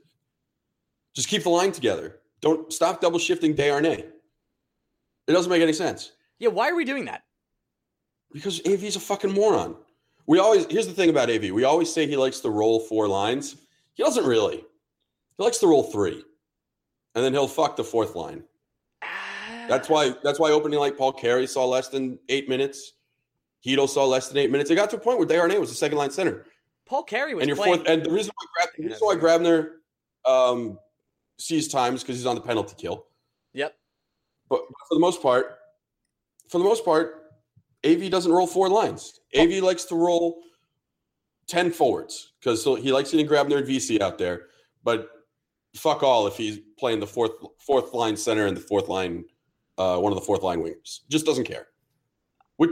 [1.15, 2.21] Just keep the line together.
[2.41, 4.11] Don't stop double shifting Desharnais.
[5.27, 7.23] It doesn't make any sense Yeah, why are we doing that?
[8.33, 9.77] because AV's a fucking moron.
[10.27, 11.53] We always here's the thing about AV.
[11.53, 13.57] We always say he likes to roll four lines.
[13.95, 14.57] He doesn't really.
[15.37, 16.23] He likes to roll three,
[17.15, 18.45] and then he'll fuck the fourth line.
[19.69, 20.15] That's why.
[20.23, 22.93] That's why opening like Paul Carey saw less than eight minutes.
[23.65, 24.71] Chytil saw less than eight minutes.
[24.71, 26.45] It got to a point where Desharnais was the second line center,
[26.87, 27.77] Paul Carey was and your playing.
[27.77, 27.89] fourth.
[27.89, 29.71] And the reason why, Grab, the reason why Grabner
[30.27, 30.79] um,
[31.39, 33.07] sees times because he's on the penalty kill.
[33.55, 33.75] Yep.
[34.49, 35.59] But for the most part,
[36.49, 37.23] for the most part,
[37.85, 39.21] AV doesn't roll four lines.
[39.37, 40.43] AV likes to roll
[41.47, 44.47] ten forwards because he likes getting Grabner and Vesey out there.
[44.83, 45.09] But
[45.75, 49.25] fuck all if he's playing the fourth fourth line center and the fourth line,
[49.79, 51.01] uh, one of the fourth line wingers.
[51.09, 51.69] Just doesn't care.
[52.57, 52.71] Which,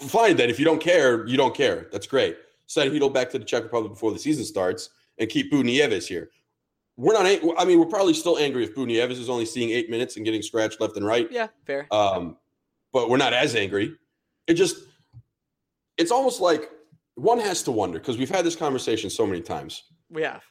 [0.00, 0.50] fine then.
[0.50, 1.88] If you don't care, you don't care.
[1.92, 2.36] That's great.
[2.66, 6.30] Send Chytil back to the Czech Republic before the season starts and keep Buchnevich here.
[6.96, 7.26] We're not.
[7.58, 10.42] I mean, we're probably still angry if Buchnevich is only seeing eight minutes and getting
[10.42, 11.30] scratched left and right.
[11.30, 11.88] yeah, fair.
[11.90, 12.36] Um,
[12.92, 13.96] but we're not as angry.
[14.46, 14.76] It just,
[15.96, 16.70] it's almost like
[17.16, 19.84] one has to wonder because we've had this conversation so many times.
[20.10, 20.44] We have.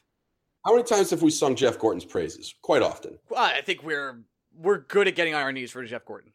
[0.64, 2.54] How many times have we sung Jeff Gorton's praises?
[2.62, 3.18] Quite often.
[3.28, 4.20] Well, I think we're
[4.56, 6.32] we're good at getting on our knees for Jeff Gorton.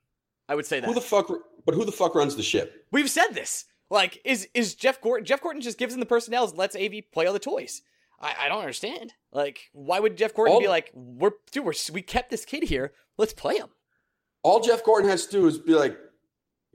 [0.48, 0.88] I would say that.
[0.88, 1.32] Who the fuck?
[1.66, 2.86] But who the fuck runs the ship?
[2.92, 3.66] We've said this.
[3.90, 5.26] Like, is is Jeff Gorton?
[5.26, 7.82] Jeff Gorton just gives him the personnel, and lets AV play all the toys.
[8.20, 9.14] I, I don't understand.
[9.32, 12.64] Like, why would Jeff Gorton All- be like, we're dude, we're, we kept this kid
[12.64, 12.94] here.
[13.18, 13.70] Let's play him.
[14.44, 15.98] All Jeff Gorton has to do is be like,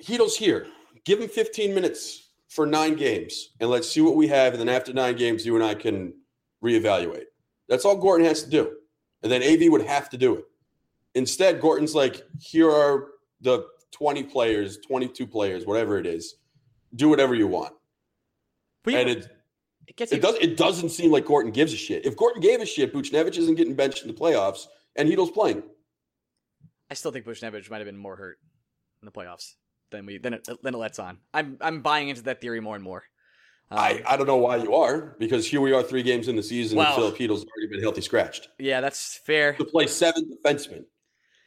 [0.02, 0.66] Chytil's here.
[1.04, 4.54] Give him 15 minutes for nine games, and let's see what we have.
[4.54, 6.14] And then after nine games, you and I can
[6.62, 7.24] reevaluate.
[7.68, 8.72] That's all Gorton has to do.
[9.22, 10.44] And then AV would have to do it.
[11.14, 13.08] Instead, Gorton's like, here are
[13.40, 16.36] the 20 players, 22 players, whatever it is.
[16.94, 17.72] Do whatever you want.
[18.86, 19.28] And it,
[19.86, 22.04] it, gets it, does, it doesn't seem like Gorton gives a shit.
[22.04, 25.62] If Gorton gave a shit, Buchnevich isn't getting benched in the playoffs, and Chytil's playing.
[26.90, 28.38] I still think Buchnevich might have been more hurt
[29.00, 29.54] in the playoffs
[29.90, 31.18] than we than it, than it lets on.
[31.32, 33.04] I'm I'm buying into that theory more and more.
[33.70, 36.36] Um, I, I don't know why you are because here we are three games in
[36.36, 39.54] the season Well- and Filipinos already been healthy scratched yeah, that's fair.
[39.54, 40.84] to play seven defensemen.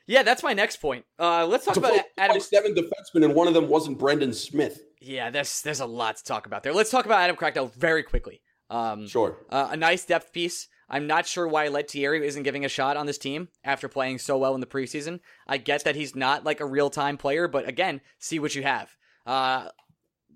[0.07, 1.05] Yeah, that's my next point.
[1.19, 2.39] Uh, let's talk To about Adam.
[2.39, 4.81] seven defensemen and one of them wasn't Brendan Smith.
[5.01, 6.73] Yeah, there's there's a lot to talk about there.
[6.73, 8.41] Let's talk about Adam Cracknell very quickly.
[8.69, 9.37] Um, Sure.
[9.49, 10.67] uh, a nice depth piece.
[10.89, 14.37] I'm not sure why Lettieri isn't giving a shot on this team after playing so
[14.37, 15.19] well in the preseason.
[15.45, 18.63] I get that he's not like a real time player, but again, see what you
[18.63, 18.89] have.
[19.25, 19.67] Uh,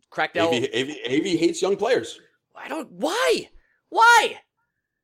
[0.09, 2.19] Cracknell, AV, AV, AV hates young players.
[2.55, 2.91] I don't.
[2.91, 3.49] Why?
[3.89, 4.39] Why?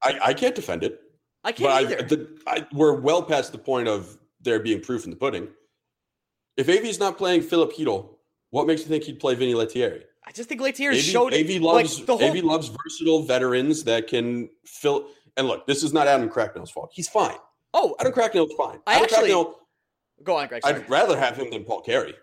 [0.03, 0.99] I, I can't defend it.
[1.45, 1.95] I can't I, either.
[2.03, 5.49] the, I, we're well past the point of there being proof in the pudding.
[6.55, 8.09] If AV's not playing Philip Chytil,
[8.49, 10.03] what makes you think he'd play Vinny Lettieri?
[10.25, 11.45] I just think Lettieri AV, showed it.
[11.55, 15.09] AV loves like, the whole, AV loves versatile veterans that can fill.
[15.35, 16.91] And look, this is not Adam Cracknell's fault.
[16.93, 17.35] He's fine.
[17.73, 18.79] Oh, Adam Cracknell's fine.
[18.87, 19.55] I Adam actually- Cracknell,
[20.23, 20.63] go on, Greg.
[20.63, 20.75] sorry.
[20.75, 22.15] I'd rather have him than Paul Carey.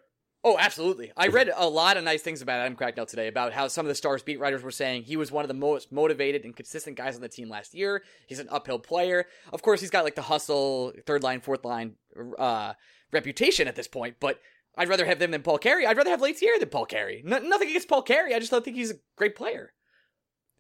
[0.47, 1.11] Oh, absolutely.
[1.17, 3.89] I read a lot of nice things about Adam Cracknell today about how some of
[3.89, 6.99] the Stars beat writers were saying he was one of the most motivated and consistent
[6.99, 8.03] guys on the team last year.
[8.27, 9.25] He's an uphill player.
[9.55, 11.95] Of course, he's got like the hustle, third line, fourth line
[12.39, 12.75] uh,
[13.11, 14.39] reputation at this point, but
[14.77, 15.87] I'd rather have them than Paul Carey.
[15.87, 17.23] I'd rather have Lettieri than Paul Carey.
[17.25, 18.35] No, nothing against Paul Carey.
[18.35, 19.73] I just don't think he's a great player.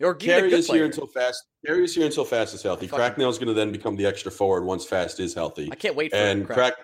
[0.01, 0.79] Or Carey is player.
[0.79, 1.44] here until Fast.
[1.66, 2.87] Carey is here until Fast is healthy.
[2.87, 5.68] Fucking- Cracknell's going to then become the extra forward once Fast is healthy.
[5.70, 6.75] I can't wait for and Crack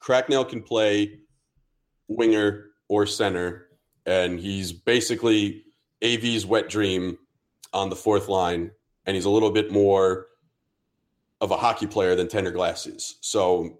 [0.00, 1.18] Cracknell can play
[2.08, 3.68] winger or center,
[4.04, 5.64] and he's basically
[6.02, 7.18] AV's wet dream
[7.72, 8.70] on the fourth line,
[9.06, 10.26] and he's a little bit more
[11.40, 13.18] of a hockey player than Tanner Glass is.
[13.20, 13.78] So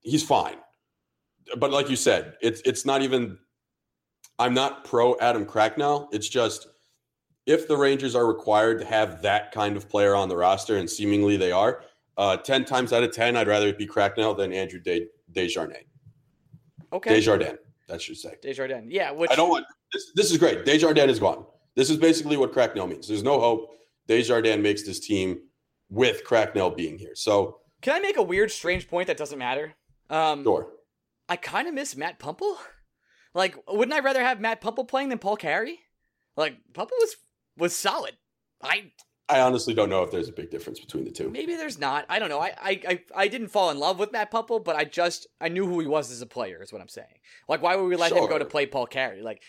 [0.00, 0.56] he's fine.
[1.56, 3.38] But like you said, it's it's not even
[4.38, 6.08] I'm not pro Adam Cracknell.
[6.12, 6.66] It's just
[7.46, 10.88] if the Rangers are required to have that kind of player on the roster, and
[10.88, 11.82] seemingly they are,
[12.16, 14.80] uh, 10 times out of 10, I'd rather it be Cracknell than Andrew
[15.32, 15.84] Desjardins.
[16.94, 17.10] Okay.
[17.10, 18.36] Desjardins, that should say.
[18.40, 18.90] Desjardins.
[18.90, 20.12] Yeah, which I don't want this.
[20.14, 20.64] This is great.
[20.64, 21.44] Desjardins is gone.
[21.74, 23.08] This is basically what Cracknell means.
[23.08, 23.70] There's no hope.
[24.06, 25.40] Desjardins makes this team
[25.90, 27.14] with Cracknell being here.
[27.14, 29.74] So, Can I make a weird, strange point that doesn't matter?
[30.08, 30.68] Um, sure.
[31.28, 32.56] I kind of miss Matt Puempel.
[33.34, 35.80] Like, wouldn't I rather have Matt Puempel playing than Paul Carey?
[36.36, 37.16] Like, Puempel was
[37.56, 38.16] was solid.
[38.62, 38.92] I
[39.28, 41.30] I honestly don't know if there's a big difference between the two.
[41.30, 42.04] maybe there's not.
[42.08, 42.40] I don't know.
[42.40, 45.48] I I I, I didn't fall in love with Matt Puempel, but I just I
[45.48, 46.62] knew who he was as a player.
[46.62, 47.18] Is what I'm saying.
[47.48, 49.22] Like, why would we let him go to play Paul Carey?
[49.22, 49.42] Like,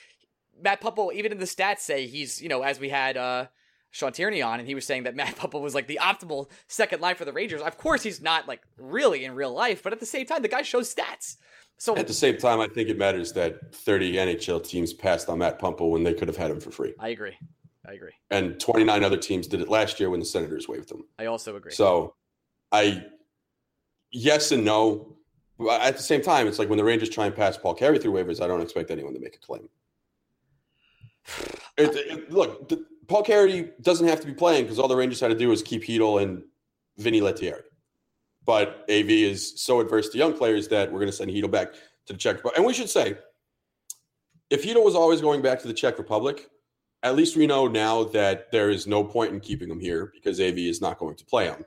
[0.62, 3.48] Matt Puempel, even in the stats say he's you know as we had uh
[3.92, 7.02] Sean Tierney on, and he was saying that Matt Puempel was like the optimal second
[7.02, 7.62] line for the Rangers.
[7.62, 10.48] Of course, he's not like really in real life, but at the same time, the
[10.48, 11.38] guy shows stats.
[11.78, 15.40] So At the same time, I think it matters that 30 NHL teams passed on
[15.40, 16.94] Matt Puempel when they could have had him for free.
[17.00, 17.38] I agree.
[17.88, 18.12] I agree.
[18.32, 21.06] And 29 other teams did it last year when the Senators waived them.
[21.20, 21.72] I also agree.
[21.72, 22.16] So
[22.72, 23.06] I,
[24.12, 25.18] yes and no.
[25.58, 27.98] But At the same time, it's like when the Rangers try and pass Paul Carey
[28.00, 29.70] through waivers, I don't expect anyone to make a claim.
[31.78, 35.20] It, it- look, the, Paul Carey doesn't have to be playing because all the Rangers
[35.20, 36.44] had to do was keep Chytil and
[36.98, 37.64] Vinny Lettieri.
[38.46, 41.74] But AV is so adverse to young players that we're going to send Chytil back
[42.08, 42.58] to the Czech Republic.
[42.58, 43.18] And we should say,
[44.50, 46.50] if Chytil was always going back to the Czech Republic,
[47.06, 50.42] at least we know now that there is no point in keeping him here because
[50.42, 51.64] AV is not going to play him.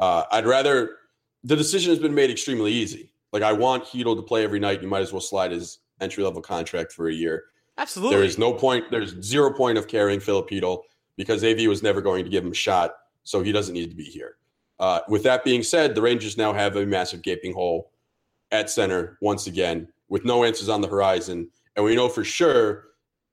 [0.00, 0.96] Uh, I'd rather
[1.44, 3.12] the decision has been made extremely easy.
[3.32, 4.82] Like I want Chytil to play every night.
[4.82, 7.44] You might as well slide his entry level contract for a year.
[7.78, 8.16] Absolutely.
[8.16, 8.90] There is no point.
[8.90, 10.82] There's zero point of carrying Philip Chytil
[11.16, 13.96] because AV was never going to give him a shot, so he doesn't need to
[13.96, 14.38] be here.
[14.80, 17.92] Uh, with that being said, the Rangers now have a massive gaping hole
[18.50, 22.87] at center once again, with no answers on the horizon, and we know for sure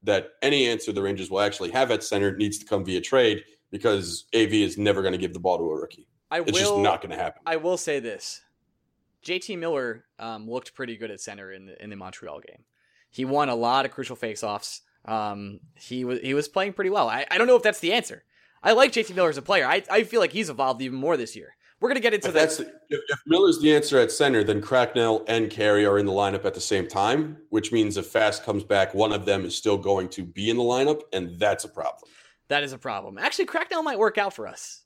[0.05, 3.43] that any answer the Rangers will actually have at center needs to come via trade
[3.71, 6.07] because AV is never going to give the ball to a rookie.
[6.31, 6.59] I It's will.
[6.59, 7.41] just not going to happen.
[7.45, 8.41] I will say this:
[9.25, 12.63] JT Miller um, looked pretty good at center in the in the Montreal game.
[13.09, 14.81] He won a lot of crucial faceoffs.
[15.05, 17.07] Um, he was he was playing pretty well.
[17.09, 18.23] I, I don't know if that's the answer.
[18.63, 19.65] I like JT Miller as a player.
[19.67, 21.54] I, I feel like he's evolved even more this year.
[21.81, 22.39] We're gonna get into If that.
[22.39, 26.05] that's the, if, if Miller's the answer at center, then Cracknell and Carey are in
[26.05, 29.43] the lineup at the same time, which means if Fast comes back, one of them
[29.45, 32.09] is still going to be in the lineup, and that's a problem.
[32.47, 33.17] That is a problem.
[33.17, 34.83] Actually, Cracknell might work out for us.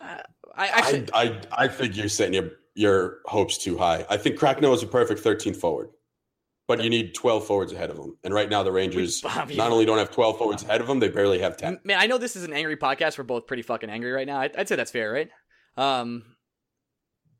[0.00, 0.18] Uh,
[0.54, 4.06] I actually, I, I I think you're setting your your hopes too high.
[4.08, 5.90] I think Cracknell is a perfect 13th forward,
[6.68, 8.16] but you need 12 forwards ahead of him.
[8.24, 9.56] And right now, the Rangers Bobby.
[9.56, 11.80] not only don't have 12 forwards ahead of them, they barely have 10.
[11.84, 13.18] man, I know this is an angry podcast.
[13.18, 14.38] We're both pretty fucking angry right now.
[14.40, 15.28] I, I'd say that's fair, right?
[15.80, 16.24] Um,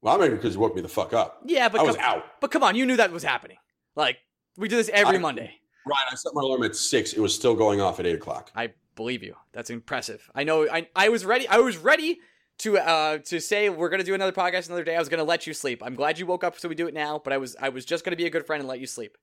[0.02, 1.42] Well, I'm angry because you woke me the fuck up.
[1.46, 2.24] yeah, but I was come, out.
[2.40, 3.58] but come on, you knew that was happening.
[3.96, 4.18] Like
[4.56, 5.54] we do this every I- Monday.
[5.86, 6.04] Right.
[6.10, 7.14] I set my alarm at six.
[7.14, 8.50] It was still going off at eight o'clock.
[8.54, 9.34] I believe you.
[9.52, 10.30] That's impressive.
[10.34, 10.68] I know.
[10.70, 11.48] I I was ready.
[11.48, 12.18] I was ready
[12.58, 14.94] to uh to say we're gonna do another podcast another day.
[14.94, 15.82] I was gonna let you sleep.
[15.82, 17.18] I'm glad you woke up, so we do it now.
[17.22, 19.16] But I was I was just gonna be a good friend and let you sleep,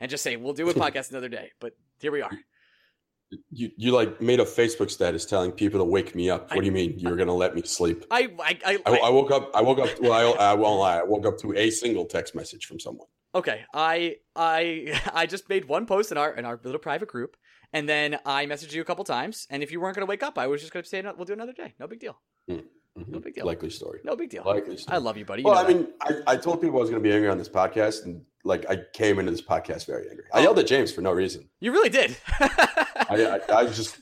[0.00, 1.50] and just say we'll do a podcast another day.
[1.60, 2.30] But here we are.
[3.50, 6.50] You you like made a Facebook status telling people to wake me up.
[6.50, 8.04] What I- do you mean you're gonna let me sleep?
[8.10, 9.50] I I, I, I, I woke up.
[9.54, 9.88] I woke up.
[10.00, 10.98] Well, I, I won't lie.
[10.98, 13.06] I woke up to a single text message from someone.
[13.34, 17.36] Okay, I I I just made one post in our in our little private group,
[17.72, 19.46] and then I messaged you a couple times.
[19.50, 21.24] And if you weren't going to wake up, I was just going to say we'll
[21.24, 21.72] do another day.
[21.80, 22.20] No big deal.
[22.50, 22.64] Mhm.
[23.06, 23.46] No big deal.
[23.46, 24.00] Likely story.
[24.04, 24.42] No big deal.
[24.44, 24.94] Likely story.
[24.94, 25.40] I love you, buddy.
[25.40, 25.74] You well, I that.
[25.74, 28.20] mean, I, I told people I was going to be angry on this podcast, and
[28.44, 30.24] like I came into this podcast very angry.
[30.34, 30.42] I Oh.
[30.42, 31.48] yelled at James for no reason.
[31.60, 32.14] you really did.
[33.08, 33.98] I, I, I just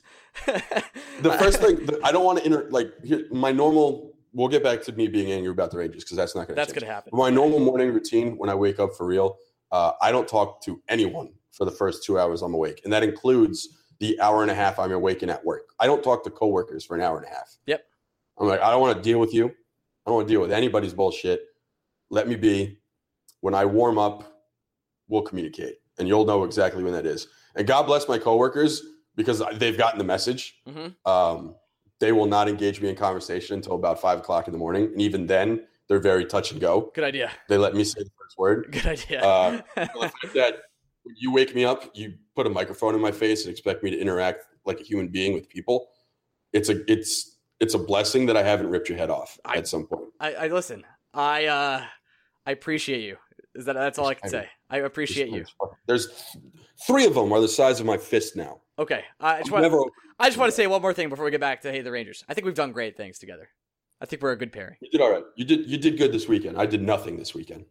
[0.47, 4.09] the first thing I don't want to inter like here, my normal.
[4.33, 6.55] We'll get back to me being angry about the Rangers because that's not going to.
[6.55, 7.11] That's going to happen.
[7.13, 9.39] My normal morning routine when I wake up for real,
[9.73, 13.03] uh, I don't talk to anyone for the first two hours I'm awake, and that
[13.03, 15.71] includes the hour and a half I'm awake and at work.
[15.81, 17.57] I don't talk to coworkers for an hour and a half.
[17.67, 17.85] Yep.
[18.39, 19.47] I'm like, I don't want to deal with you.
[19.47, 19.51] I
[20.07, 21.43] don't want to deal with anybody's bullshit.
[22.09, 22.79] Let me be.
[23.41, 24.45] When I warm up,
[25.09, 27.27] we'll communicate, and you'll know exactly when that is.
[27.57, 28.83] And God bless my coworkers
[29.17, 30.55] because they've gotten the message.
[30.67, 30.95] Mhm.
[31.07, 31.57] Um,
[31.99, 35.03] they will not engage me in conversation until about five o'clock in the morning, and
[35.03, 36.91] even then, they're very touch and go.
[36.95, 37.31] Good idea.
[37.49, 38.69] They let me say the first word.
[38.71, 39.21] Good idea.
[39.23, 39.61] Uh,
[40.35, 40.63] that
[41.17, 43.99] you wake me up, you put a microphone in my face and expect me to
[43.99, 45.89] interact like a human being with people.
[46.53, 49.69] It's a it's it's a blessing that I haven't ripped your head off I- at
[49.69, 50.09] some point.
[50.21, 50.85] I, I listen.
[51.13, 51.85] I uh,
[52.47, 53.17] I appreciate you.
[53.61, 54.49] Is that that's all I can say?
[54.71, 55.45] I appreciate you.
[55.87, 56.09] There's
[56.87, 58.63] three of them are the size of my fist now.
[58.79, 59.79] Okay, I just want never.
[60.19, 61.91] I just want to say one more thing before we get back to hey the
[61.93, 62.25] Rangers.
[62.29, 63.51] I think we've done great things together.
[64.01, 64.77] I think we're a good pairing.
[64.81, 65.25] You did all right.
[65.37, 66.57] You did you did good this weekend.
[66.59, 67.67] I did nothing this weekend.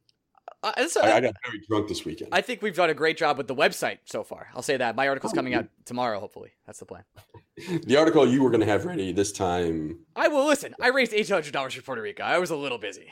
[0.62, 2.30] Uh, it's- I, I got very drunk this weekend.
[2.34, 4.49] I think we've done a great job with the website so far.
[4.54, 4.95] I'll say that.
[4.95, 6.52] My article's Oh, coming out tomorrow, hopefully.
[6.65, 7.04] That's the plan.
[7.86, 9.99] the article you were going to have ready this time.
[10.15, 10.75] I will listen.
[10.82, 12.23] I raised eight hundred dollars for Puerto Rico.
[12.23, 13.08] I was a little busy.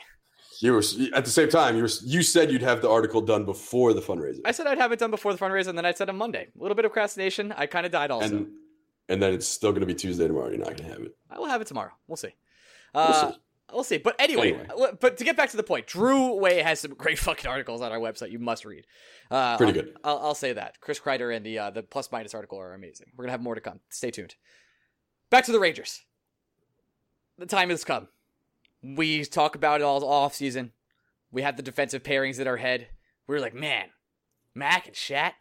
[0.60, 0.82] You were
[1.14, 1.76] at the same time.
[1.76, 4.78] You were you said you'd have the article done before the fundraiser, I said I'd
[4.78, 6.48] have it done before the fundraiser, and then I said on Monday.
[6.58, 7.52] A little bit of procrastination.
[7.56, 8.26] I kind of died also.
[8.36, 8.48] and
[9.08, 10.48] and then it's still going to be Tuesday tomorrow.
[10.48, 11.16] You're not going to have it.
[11.30, 11.92] I will have it tomorrow.
[12.08, 12.34] We'll see.
[12.94, 13.38] We'll Uh, see.
[13.72, 13.98] We'll see.
[13.98, 14.90] But anyway, Anyway.
[15.00, 17.92] but to get back to the point, Drew Way has some great fucking articles on
[17.92, 18.30] our website.
[18.30, 18.86] You must read.
[19.30, 19.94] Uh, Pretty good.
[20.02, 20.80] I'll, I'll say that.
[20.80, 23.08] Chris Kreider and the uh, the plus minus article are amazing.
[23.16, 23.80] We're gonna have more to come.
[23.90, 24.34] Stay tuned.
[25.30, 26.02] Back to the Rangers.
[27.38, 28.08] The time has come.
[28.82, 30.72] We talk about it all off season.
[31.30, 32.88] We have the defensive pairings in our head.
[33.26, 33.86] We are like, man,
[34.54, 35.34] Mac and Shat,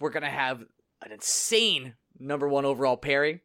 [0.00, 0.60] we're gonna have
[1.02, 3.40] an insane number one overall pairing.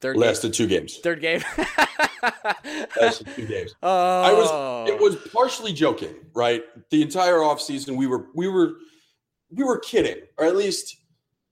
[0.00, 0.22] Third game.
[0.22, 0.98] Lasted two games.
[0.98, 1.42] Third game.
[3.00, 3.74] Lasted two games.
[3.82, 3.88] oh,
[4.22, 4.90] I was.
[4.90, 6.62] It was partially joking, right?
[6.90, 8.74] The entire offseason, we were we were
[9.50, 10.96] we were kidding, or at least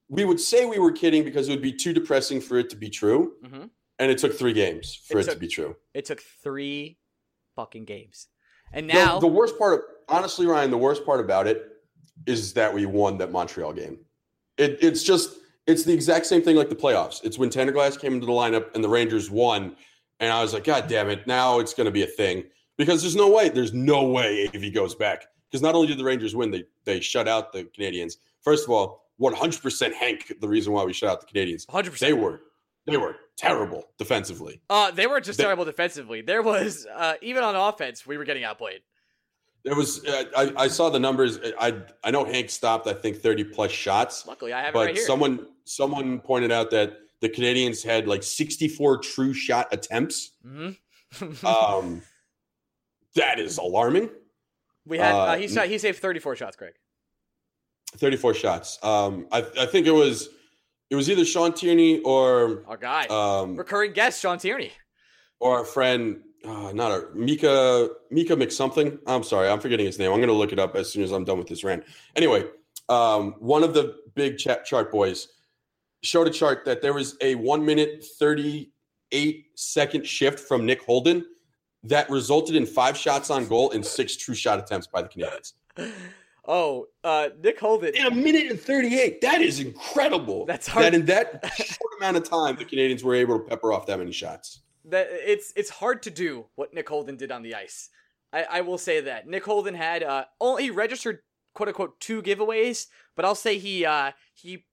[0.09, 2.77] we would say we were kidding because it would be too depressing for it to
[2.77, 3.35] be true.
[3.45, 3.71] Mhm.
[3.99, 5.77] And it took three games for It it, to be true.
[5.95, 6.99] It took three
[7.55, 8.29] fucking games,
[8.73, 11.71] and now the, worst part, of, honestly, Ryan, the worst part about it
[12.27, 13.99] is that we won that Montreal game.
[14.57, 15.37] It, it's just
[15.67, 17.25] it's the exact same thing like the playoffs.
[17.25, 19.77] It's when Tanner Glass came into the lineup and the Rangers won,
[20.21, 21.27] and I was like, God damn it!
[21.27, 22.45] Now it's going to be a thing
[22.77, 26.05] because there's no way, there's no way AV goes back because not only did the
[26.05, 28.17] Rangers win, they they shut out the Canadiens.
[28.43, 31.67] First of all, 100% Hank, the reason why we shut out the Canadiens.
[31.67, 31.99] 100%.
[31.99, 32.43] They were
[32.87, 34.61] they were terrible defensively.
[34.71, 36.21] Uh, they were just They- terrible defensively.
[36.23, 38.81] There was uh, even on offense, we were getting outplayed.
[39.65, 41.39] There was uh, I, I saw the numbers.
[41.59, 44.27] I I know Hank stopped I think 30 plus shots.
[44.27, 48.99] Luckily, I have but right someone someone pointed out that the Canadiens had like 64
[48.99, 50.33] true shot attempts.
[50.43, 50.71] hmm
[51.47, 52.03] Um,
[53.15, 54.11] that is alarming.
[54.85, 56.57] we had uh, uh, he shot, he saved thirty four shots.
[56.57, 56.75] Greg.
[57.97, 58.79] 34 shots.
[58.83, 60.29] Um, I, I think it was
[60.91, 64.73] it was either Sean Tierney or Our guy, um, recurring guest Sean Tierney.
[65.41, 68.99] or our friend, uh, not a Mika Mika McSomething.
[69.07, 70.11] I'm sorry, I'm forgetting his name.
[70.13, 71.85] I'm going to look it up as soon as I'm done with this rant.
[72.17, 72.45] Anyway,
[72.89, 75.29] um, one of the big chat chart boys
[76.03, 81.25] showed a chart that there was a one minute 38 second shift from Nick Holden
[81.83, 85.53] that resulted in five shots on goal and six true shot attempts by the Canadiens.
[86.47, 87.95] Oh, uh, Nick Holden.
[87.95, 90.45] In a minute and 38, that is incredible.
[90.45, 90.85] That's hard.
[90.87, 93.99] That in that short amount of time, the Canadiens were able to pepper off that
[93.99, 94.61] many shots.
[94.87, 97.89] that it's it's hard to do what Nick Holden did on the ice.
[98.33, 101.21] I, I will say that Nick Holden had uh only registered
[101.55, 104.67] quote unquote two giveaways, but I'll say he uh he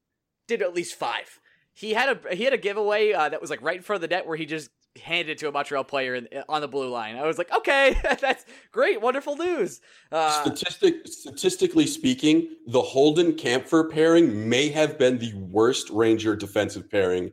[0.47, 1.39] did at least five.
[1.73, 4.09] He had a he had a giveaway uh, that was like right in front of
[4.09, 4.69] the net where he just
[5.01, 7.15] handed it to a Montreal player in, on the blue line.
[7.15, 9.81] I was like, okay, that's great, wonderful news.
[10.11, 16.89] Uh, Statistic, statistically speaking, the Holden Kampfer pairing may have been the worst Ranger defensive
[16.89, 17.31] pairing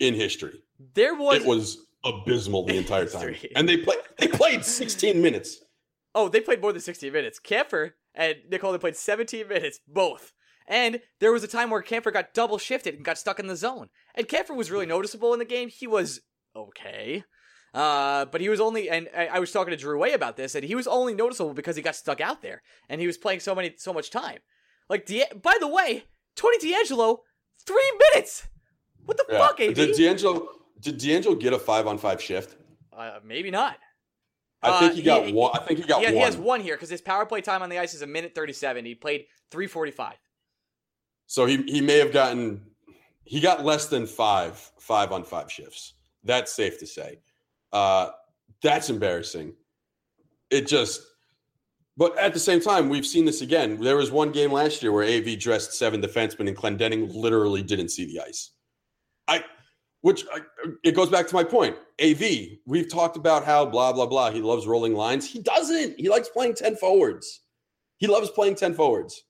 [0.00, 0.62] in history.
[0.94, 5.62] there was, it was abysmal the entire time, and they played they played 16 minutes.
[6.14, 7.38] oh they played more than 16 minutes.
[7.40, 10.32] Kampfer and Nick Holden played seventeen minutes both.
[10.68, 13.56] And there was a time where Kampfer got double shifted and got stuck in the
[13.56, 13.88] zone.
[14.14, 15.68] And Kampfer was really noticeable in the game.
[15.68, 16.20] He was
[16.56, 17.24] okay.
[17.74, 20.54] Uh, but he was only, and I, I was talking to Drew Way about this,
[20.54, 23.40] and he was only noticeable because he got stuck out there, and he was playing
[23.40, 24.38] so many, so much time.
[24.90, 26.04] Like, De- by the way,
[26.36, 27.18] Tony DeAngelo,
[27.66, 28.46] three minutes.
[29.06, 29.38] What the Yeah.
[29.38, 29.74] fuck, AV?
[29.74, 30.46] Did DeAngelo
[30.80, 32.56] did DeAngelo get a five on five shift?
[32.96, 33.78] uh, maybe not.
[34.62, 35.50] I think Uh, he got he- one.
[35.54, 36.14] I think he got he, one.
[36.14, 38.32] he has one here because his power play time on the ice is a minute
[38.34, 38.84] thirty-seven.
[38.84, 40.16] He played three forty-five.
[41.26, 42.66] So he he may have gotten
[43.24, 45.94] he got less than five five on five shifts.
[46.24, 47.20] That's safe to say.
[47.72, 48.10] Uh,
[48.62, 49.54] that's embarrassing.
[50.50, 51.02] It just,
[51.96, 53.80] but at the same time, we've seen this again.
[53.80, 57.88] There was one game last year where AV dressed seven defensemen and Clendenning literally didn't
[57.88, 58.50] see the ice.
[59.28, 59.44] I,
[60.02, 60.40] which I,
[60.84, 61.76] it goes back to my point.
[62.02, 62.22] AV,
[62.66, 64.30] we've talked about how blah blah blah.
[64.30, 65.28] He loves rolling lines.
[65.28, 65.98] He doesn't.
[65.98, 67.40] He likes playing ten forwards.
[67.98, 69.22] He loves playing ten forwards.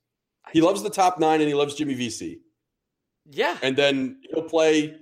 [0.51, 2.41] He loves the top nine and he loves Jimmy Vesey.
[3.31, 4.97] Yeah, And then he'll play,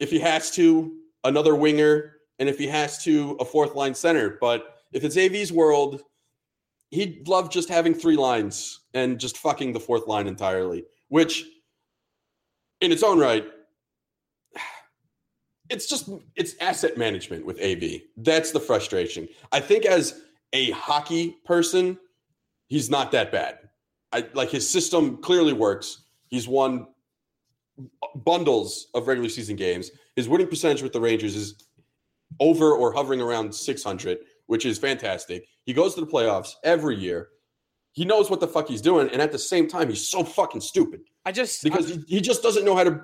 [0.00, 0.95] if he has to,
[1.26, 4.38] another winger, and if he has to, a fourth line center.
[4.40, 6.02] But if it's AV's world,
[6.90, 11.44] he'd love just having three lines and just fucking the fourth line entirely, which
[12.80, 13.46] in its own right,
[15.68, 18.02] it's just it's asset management with AV.
[18.16, 19.28] That's the frustration.
[19.52, 21.98] I think as a hockey person,
[22.68, 23.58] he's not that bad.
[24.12, 26.02] I like his system clearly works.
[26.28, 26.86] He's won
[28.14, 29.90] bundles of regular season games.
[30.16, 31.54] His winning percentage with the Rangers is
[32.40, 35.46] over or hovering around 600, which is fantastic.
[35.64, 37.28] He goes to the playoffs every year.
[37.92, 40.60] He knows what the fuck he's doing, and at the same time, he's so fucking
[40.60, 43.00] stupid I just because he, he just doesn't know how to.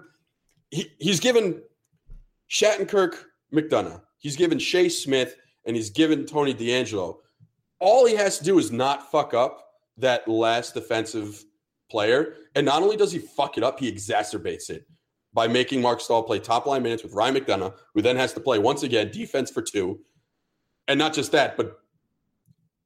[0.70, 1.62] He, he's given
[2.50, 3.16] Shattenkirk
[3.54, 7.16] McDonagh, he's given Skjei Smith, and he's given Tony DeAngelo.
[7.78, 9.64] All he has to do is not fuck up
[9.98, 11.42] that last defensive
[11.90, 12.34] player.
[12.54, 14.86] And not only does he fuck it up, he exacerbates it
[15.34, 18.40] by making Marc Staal play top line minutes with Ryan McDonagh, who then has to
[18.40, 20.00] play once again defense for two.
[20.88, 21.80] And not just that, but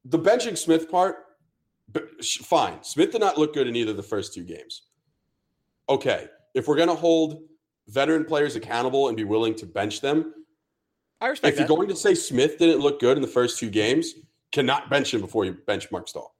[0.04, 1.16] the benching Smith part,
[2.22, 2.82] fine.
[2.82, 4.82] Smith did not look good in either of the first two games.
[5.88, 7.42] Okay, if we're going to hold
[7.88, 10.32] veteran players accountable and be willing to bench them,
[11.20, 13.70] I respect if you're going to say Smith didn't look good in the first two
[13.70, 14.14] games,
[14.52, 16.35] cannot bench him before you bench Marc Staal.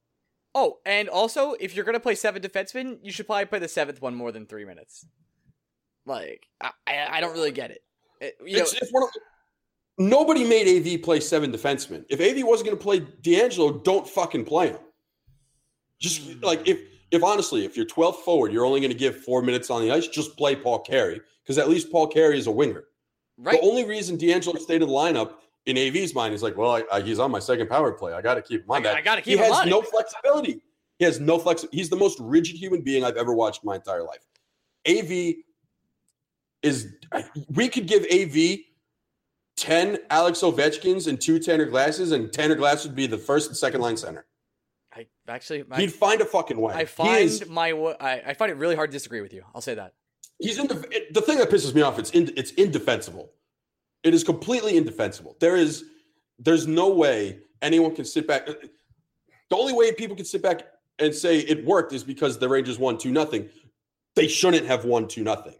[0.55, 4.01] Oh, and also, if you're gonna play seven defensemen, you should probably play the seventh
[4.01, 5.07] one more than three minutes.
[6.07, 7.83] Like, I, I, I don't really get it.
[8.21, 9.11] It- you know, It's, it's one of,
[9.99, 10.67] nobody made
[10.97, 12.05] AV play seven defensemen.
[12.09, 14.79] If AV wasn't going to play DeAngelo, don't fucking play him.
[16.01, 16.41] Just Hmm.
[16.45, 16.81] like if
[17.13, 19.93] if honestly, if you're 12th forward, you're only going to give four minutes on the
[19.93, 20.09] ice.
[20.09, 22.85] Just play Paul Carey because at least Paul Carey is a winger.
[23.39, 23.61] right?
[23.61, 25.35] The only reason DeAngelo stayed in the lineup
[25.67, 28.13] in AV's mind is like, well, I, I, he's on my second power play.
[28.13, 28.97] I got to keep him on I- that.
[28.97, 29.89] I gotta he keep him has on no it.
[29.89, 30.61] flexibility.
[30.99, 31.65] He has no flex.
[31.73, 34.21] He's the most rigid human being I've ever watched in my entire life.
[34.89, 35.35] AV
[36.67, 36.93] is.
[37.49, 38.59] We could give AV
[39.57, 43.57] ten Alex Ovechkins and two Tanner Glasses, and Tanner Glass would be the first and
[43.57, 44.27] second line center.
[44.95, 46.75] I actually, I, He'd find a fucking way.
[46.75, 49.45] I find is- my, I, I find it really hard to disagree with you.
[49.55, 49.95] I'll say that.
[50.39, 50.75] he's in the,
[51.13, 51.99] the thing that pisses me off.
[51.99, 53.31] It's in, it's indefensible.
[54.03, 55.37] It is completely indefensible.
[55.41, 55.85] There is
[56.39, 58.47] there's no way anyone can sit back.
[58.47, 60.63] The only way people can sit back
[60.99, 63.49] and say it worked is because the Rangers won two nothing.
[64.15, 65.55] They shouldn't have won two nothing.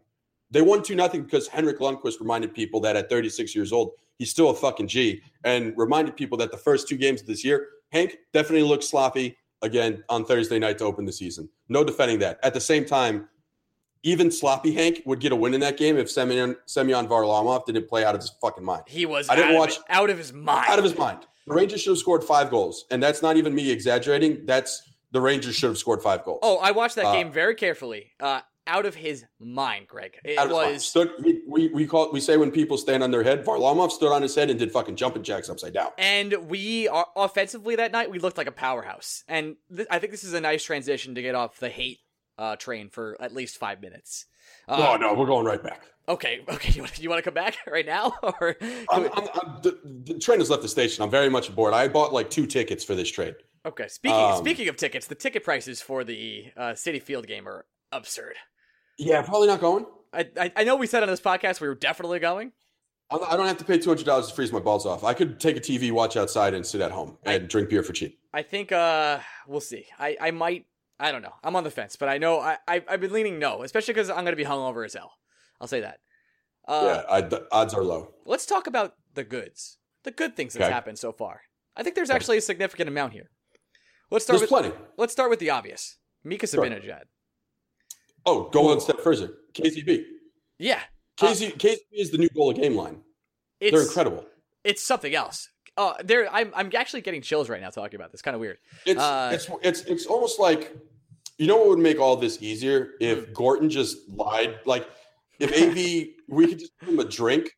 [0.51, 4.31] They won two nothing because Henrik Lundqvist reminded people that at 36 years old he's
[4.31, 7.69] still a fucking G, and reminded people that the first two games of this year
[7.93, 11.49] Hank definitely looked sloppy again on Thursday night to open the season.
[11.69, 12.39] No defending that.
[12.43, 13.29] At the same time,
[14.03, 17.89] even sloppy Hank would get a win in that game if Semyon Semyon Varlamov didn't
[17.89, 18.83] play out of his fucking mind.
[18.87, 20.67] He was I didn't out, watch- it- out of his mind.
[20.69, 21.27] Out of his mind.
[21.47, 24.47] The Rangers should have scored five goals, and that's not even me exaggerating.
[24.47, 24.83] That's
[25.13, 26.41] the Rangers should have scored five goals.
[26.43, 28.13] Oh, I watched that Uh, game very carefully.
[28.19, 30.19] Uh, out of his mind, Greg.
[30.25, 30.73] It Out of his mind.
[30.75, 31.11] was stood.
[31.21, 33.45] We, we we call we say when people stand on their head.
[33.45, 35.91] Varlamov stood on his head and did fucking jumping jacks upside down.
[35.99, 38.11] And we are offensively that night.
[38.11, 41.23] We looked like a powerhouse, and th- I think this is a nice transition to
[41.23, 41.99] get off the hate
[42.39, 44.27] uh, train for at least five minutes.
[44.69, 45.83] Uh, oh no, we're going right back.
[46.09, 46.73] Okay, okay.
[46.73, 48.57] You want, you want to come back right now, or
[48.91, 51.03] I'm, I'm, I'm, the, the train has left the station.
[51.03, 51.75] I'm very much aboard.
[51.75, 53.35] I bought like two tickets for this trade.
[53.65, 53.89] okay?
[53.89, 57.65] Speaking Um, speaking of tickets, the ticket prices for the uh, Citi Field game are
[57.93, 58.35] absurd.
[58.99, 59.87] Yeah, probably not going.
[60.13, 62.53] I, I I know we said on this podcast we were definitely going.
[63.11, 65.05] I'm- I don't have to pay two hundred dollars to freeze my balls off.
[65.05, 67.93] I could take a TV, watch outside, and sit at home and drink beer for
[67.93, 68.19] cheap.
[68.33, 69.87] I think uh we'll see.
[69.99, 70.67] I I might
[70.99, 71.35] I don't know.
[71.45, 74.09] I'm on the fence, but I know I, I I've been leaning no, especially because
[74.11, 75.13] I'm gonna be hungover as hell.
[75.61, 76.01] I'll say that.
[76.67, 78.15] Uh, yeah, I, the odds are low.
[78.25, 80.73] Let's talk about the goods, the good things that's Okay.
[80.73, 81.43] happened so far.
[81.77, 83.31] I think there's actually a significant amount here.
[84.11, 84.75] Let's start There's with plenty.
[84.97, 85.99] let's start with the obvious.
[86.25, 86.65] Mika Sure.
[88.27, 89.31] Oh, go one step further.
[89.55, 90.05] KZB.
[90.59, 90.81] Yeah.
[91.21, 93.01] Uh, KZB is the new goal of game line.
[93.61, 94.27] They're incredible.
[94.65, 95.49] It's something else.
[95.77, 98.23] Uh, there, I'm, I'm actually getting chills right now talking about this.
[98.23, 98.59] Kind of weird.
[98.85, 100.75] It's Uh, it's it's it's almost like
[101.39, 103.05] you know what would make all this easier Hmm.
[103.05, 104.59] if Gorton just lied.
[104.67, 104.89] Like
[105.39, 107.51] if AV we could just give him a drink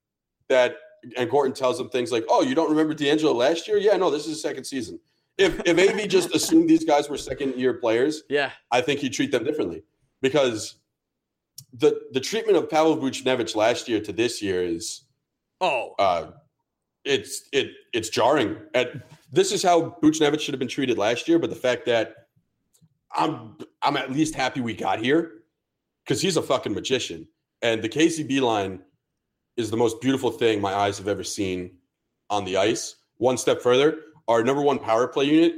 [0.48, 0.76] that
[1.16, 3.78] and Gorton tells him things like, "Oh, you don't remember DeAngelo last year?
[3.78, 4.98] Yeah, no, this is his second season."
[5.38, 8.50] If if AV just assumed these guys were second year players, Yeah.
[8.72, 9.84] I think he'd treat them differently
[10.22, 10.76] because
[11.72, 15.04] the the treatment of Pavel Buchnevich last year to this year is
[15.60, 16.30] Oh, uh,
[17.04, 18.56] it's it it's jarring.
[18.74, 18.92] At
[19.32, 22.14] this is how Buchnevich should have been treated last year, but the fact that
[23.12, 25.32] I'm I'm at least happy we got here
[26.04, 27.26] because he's a fucking magician,
[27.62, 28.82] and the KZB line
[29.56, 31.78] is the most beautiful thing my eyes have ever seen
[32.30, 32.94] on the ice.
[33.16, 33.98] One step further,
[34.28, 35.54] our number one power play unit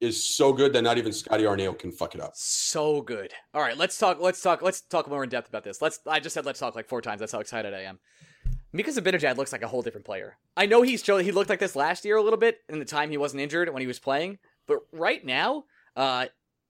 [0.00, 2.32] is so good that not even Scotty Arniel can fuck it up.
[2.34, 3.32] so good.
[3.54, 4.20] All right, let's talk.
[4.20, 4.62] Let's talk.
[4.62, 5.80] Let's talk more in depth about this.
[5.80, 6.00] Let's.
[6.06, 7.20] I just said let's talk like four times.
[7.20, 7.98] That's how excited I am.
[8.72, 10.36] Mika Zibanejad looks like a whole different player.
[10.56, 12.84] I know he's shown he looked like this last year a little bit in the
[12.84, 15.64] time he wasn't injured when he was playing, but right now,
[15.96, 16.26] uh,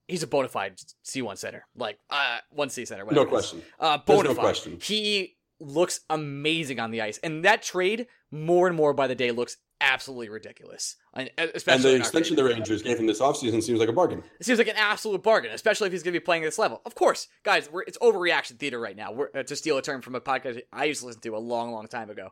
[0.07, 3.03] he's a bona fide C1 center, like uh, one C center.
[3.03, 3.31] No whatever is.
[3.31, 3.62] question.
[3.81, 4.43] Uh, bona no fide.
[4.43, 4.79] question.
[4.81, 9.33] He looks amazing on the ice, and that trade more and more by the day
[9.33, 10.97] looks absolutely ridiculous.
[11.14, 14.22] And especially And the extension the Rangers gave him this offseason seems like a bargain.
[14.41, 16.59] It seems like an absolute bargain, especially if he's going to be playing at this
[16.59, 16.81] level.
[16.85, 19.12] Of course, guys, we're, it's overreaction theater right now.
[19.12, 21.39] We're, uh, to steal a term from a podcast I used to listen to a
[21.39, 22.31] long, long time ago.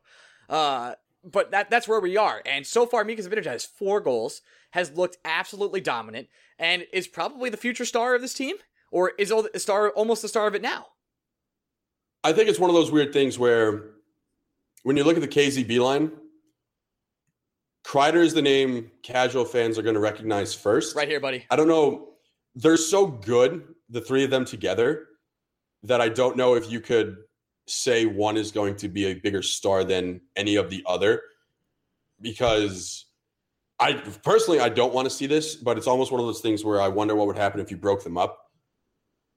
[0.49, 2.43] Uh, but that that's where we are.
[2.45, 4.43] And so far, Mika Zibanejad has four goals,
[4.73, 6.29] has looked absolutely dominant,
[6.59, 8.57] and is probably the future star of this team,
[8.91, 10.87] or is a star almost the star of it now.
[12.23, 13.91] I think it's one of those weird things where
[14.83, 16.13] when you look at the KZB line,
[17.85, 20.97] Kreider is the name casual fans are going to recognize first.
[20.97, 21.47] Right here, buddy.
[21.51, 22.09] I don't know.
[22.55, 25.09] They're so good, the three of them together,
[25.83, 27.17] that I don't know if you could
[27.67, 31.21] say one is going to be a bigger star than any of the other.
[32.21, 33.07] Because
[33.79, 36.65] I personally, I don't want to see this, but it's almost one of those things
[36.65, 38.39] where I wonder what would happen if you broke them up.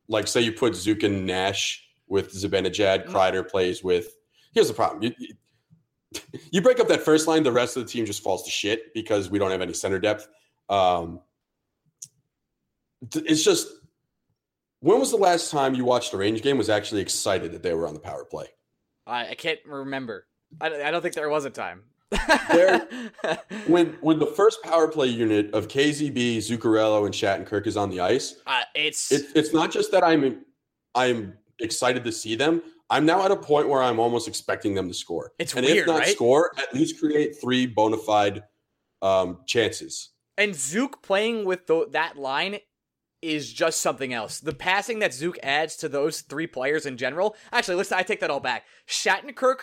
[0.08, 3.10] Like, say you put Zook and Nash with Zibanejad, mm.
[3.10, 4.16] Kreider plays with.
[4.54, 5.04] Here's the problem.
[5.04, 5.28] You,
[6.51, 8.93] you- break up that first line, the rest of the team just falls to shit
[8.93, 10.28] because we don't have any center depth.
[10.70, 11.22] Um,
[13.14, 13.68] it's just
[14.80, 17.74] when was the last time you watched a Range game was actually excited that they
[17.74, 18.45] were on the power play?
[19.05, 20.26] I, I can't remember.
[20.62, 21.84] I, don't- I don't think there was a time.
[22.51, 22.88] There-
[23.68, 27.99] When when the first power play unit of KZB, Zuccarello, and Shattenkirk is on the
[27.99, 30.45] ice, uh, it's it, it's not just that I'm
[30.95, 32.62] I'm excited to see them.
[32.89, 35.33] I'm now at a point where I'm almost expecting them to score.
[35.39, 36.07] It's and weird, if not right?
[36.07, 38.43] score, at least create three bona fide
[39.01, 40.11] um, chances.
[40.38, 42.59] And Zook playing with that line
[43.21, 44.39] is just something else.
[44.39, 47.35] The passing that Zook adds to those three players in general.
[47.51, 48.65] Actually, listen, I take that all back.
[48.88, 49.61] Shattenkirk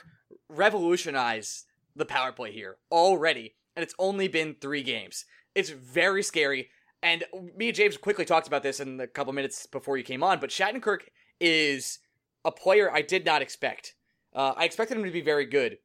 [0.48, 1.64] revolutionized
[1.96, 5.24] the power play here already, and it's only been three games.
[5.54, 6.68] It's very scary.
[7.02, 7.24] And
[7.56, 10.40] me and James quickly talked about this in a couple minutes before you came on,
[10.40, 11.02] but Shattenkirk
[11.40, 12.00] is
[12.44, 13.94] a player I did not expect.
[14.34, 15.78] Uh, I expected him to be very good,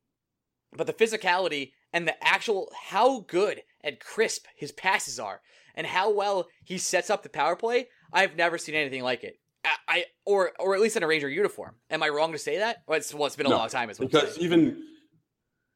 [0.75, 5.41] but the physicality and the actual how good and crisp his passes are,
[5.75, 9.39] and how well he sets up the power play, I've never seen anything like it.
[9.63, 11.75] I, I or or at least in a Ranger uniform.
[11.89, 12.83] Am I wrong to say that?
[12.87, 13.87] Well, it's, well, it's been a No, long time.
[13.87, 14.83] What I'm Because even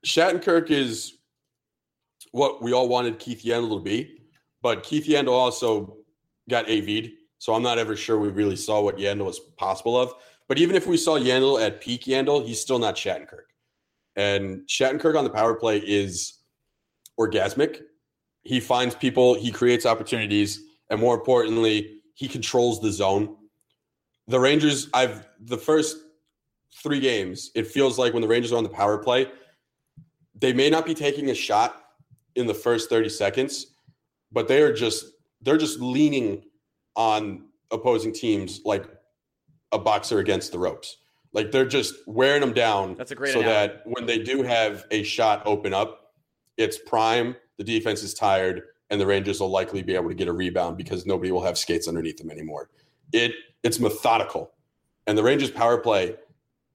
[0.06, 1.14] Shattenkirk is
[2.32, 4.18] what we all wanted Keith Yandle to be,
[4.62, 5.98] but Keith Yandle also
[6.50, 10.14] got AV'd, so I'm not ever sure we really saw what Yandle was possible of.
[10.48, 13.46] But even if we saw Yandle at peak Yandle, he's still not Shattenkirk.
[14.16, 16.40] And Shattenkirk on the power play is
[17.20, 17.82] orgasmic.
[18.44, 23.38] He finds people, he creates opportunities, and more importantly, he controls the zone.
[24.28, 25.98] The Rangers, I've the first
[26.82, 29.32] three games, it feels like when the Rangers are on the power play,
[30.36, 31.84] they may not be taking a shot
[32.36, 33.68] in the first 30 seconds,
[34.32, 35.06] but they are just
[35.42, 36.44] they're just leaning
[36.96, 38.86] on opposing teams like
[39.74, 40.98] a boxer against the ropes.
[41.34, 43.74] Like they're just wearing them down That's a great so analogy.
[43.74, 46.14] that when they do have a shot open up,
[46.58, 50.28] it's prime, the defense is tired, and the Rangers will likely be able to get
[50.28, 52.70] a rebound because nobody will have skates underneath them anymore.
[53.12, 54.52] It it's methodical.
[55.08, 56.16] And the Rangers power play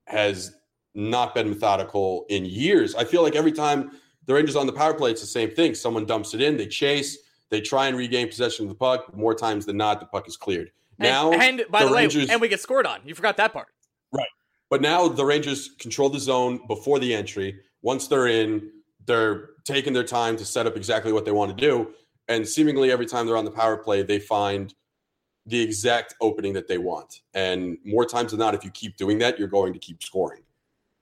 [0.06, 0.56] has
[0.94, 2.94] not been methodical in years.
[2.94, 3.92] I feel like every time
[4.26, 5.74] the Rangers on the power play, it's the same thing.
[5.74, 7.18] Someone dumps it in, they chase,
[7.50, 9.14] they try and regain possession of the puck.
[9.14, 10.70] More times than not, the puck is cleared.
[10.98, 13.00] Now, and, and by the, way, Rangers- and we get scored on.
[13.04, 13.68] You forgot that part.
[14.12, 14.28] Right.
[14.70, 17.60] But now the Rangers control the zone before the entry.
[17.82, 18.70] Once they're in,
[19.06, 21.92] they're taking their time to set up exactly what they want to do.
[22.26, 24.74] And seemingly every time they're on the power play, they find
[25.46, 27.20] the exact opening that they want.
[27.32, 30.42] And more times than not, if you keep doing that, you're going to keep scoring.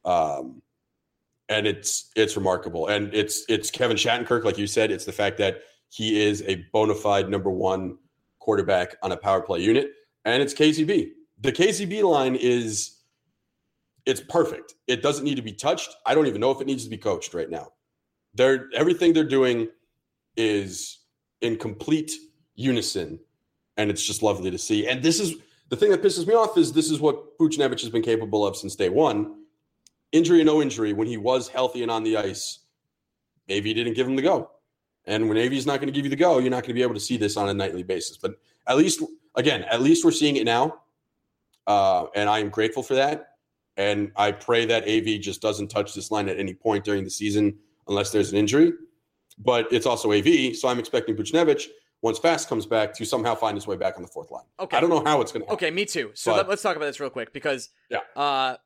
[0.04, 0.62] Um,
[1.48, 2.88] and it's it's remarkable.
[2.88, 4.90] And it's it's Kevin Shattenkirk, like you said.
[4.90, 7.98] It's the fact that he is a bona fide number one
[8.46, 9.90] quarterback on a power play unit,
[10.24, 11.10] and it's KZB.
[11.40, 13.02] The KZB line is
[14.06, 14.74] it's perfect.
[14.86, 15.96] It doesn't need to be touched.
[16.06, 17.72] I don't even know if it needs to be coached right now.
[18.34, 19.68] They're everything they're doing
[20.36, 21.00] is
[21.40, 22.12] in complete
[22.54, 23.18] unison,
[23.76, 24.86] and it's just lovely to see.
[24.86, 25.34] And this is
[25.68, 28.56] the thing that pisses me off is this is what Buchnevich has been capable of
[28.56, 29.42] since day one.
[30.12, 32.60] Injury or no injury, when he was healthy and on the ice,
[33.48, 34.52] maybe he didn't give him the go.
[35.06, 36.74] And when AV is not going to give you the go, you're not going to
[36.74, 38.16] be able to see this on a nightly basis.
[38.16, 38.32] But
[38.66, 39.02] at least,
[39.36, 40.80] again, at least we're seeing it now.
[41.66, 43.34] Uh, and I am grateful for that.
[43.76, 47.10] And I pray that AV just doesn't touch this line at any point during the
[47.10, 47.56] season
[47.88, 48.72] unless there's an injury.
[49.38, 51.66] But it's also AV, so I'm expecting Buchnevich,
[52.00, 54.46] once Fast comes back, to somehow find his way back on the fourth line.
[54.58, 54.76] Okay.
[54.76, 56.10] I don't know how it's going to Okay, me too.
[56.14, 57.98] So But- let, us talk about this real quick because Yeah.
[58.16, 58.56] uh,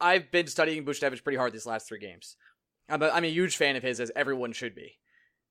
[0.00, 2.36] I've been studying Buchnevich pretty hard these last three games.
[2.88, 4.98] I'm a, I'm a huge fan of his, as everyone should be.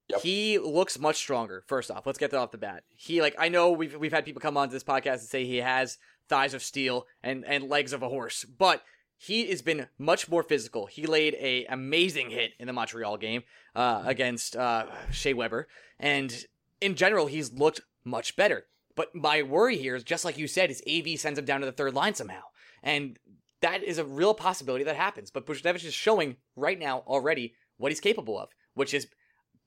[0.10, 0.22] Yep.
[0.22, 1.64] He looks much stronger.
[1.68, 2.84] First off, let's get that off the bat.
[2.96, 5.58] He like I know we've we've had people come onto this podcast and say he
[5.58, 5.98] has
[6.28, 8.84] thighs of steel and and legs of a horse, but
[9.18, 10.88] he has been much more physical.
[10.88, 13.44] He laid a amazing hit in the Montreal game
[13.76, 15.68] uh, against uh, Shea Weber,
[16.00, 16.46] and
[16.82, 18.66] in general, he's looked much better.
[18.96, 21.66] But my worry here is just like you said, is AV sends him down to
[21.66, 22.42] the third line somehow,
[22.82, 23.20] and
[23.62, 25.30] that is a real possibility that happens.
[25.30, 29.08] But Buchnevich is showing right now already what he's capable of, which is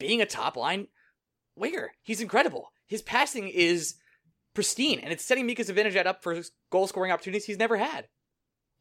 [0.02, 0.88] being a top line
[1.56, 1.92] winger.
[2.02, 2.72] He's incredible.
[2.86, 3.94] His passing is
[4.54, 6.40] pristine, and it's setting Mika Zibanejad up for
[6.70, 8.08] goal scoring opportunities he's never had.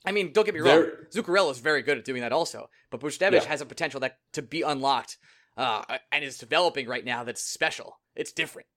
[0.05, 0.81] I mean, don't get me wrong.
[0.81, 3.45] There- Zuccarello is very good at doing that also, but Buchnevich Yeah.
[3.45, 5.17] has a potential that to be unlocked
[5.57, 7.99] uh, and is developing right now that's special.
[8.15, 8.67] It's different.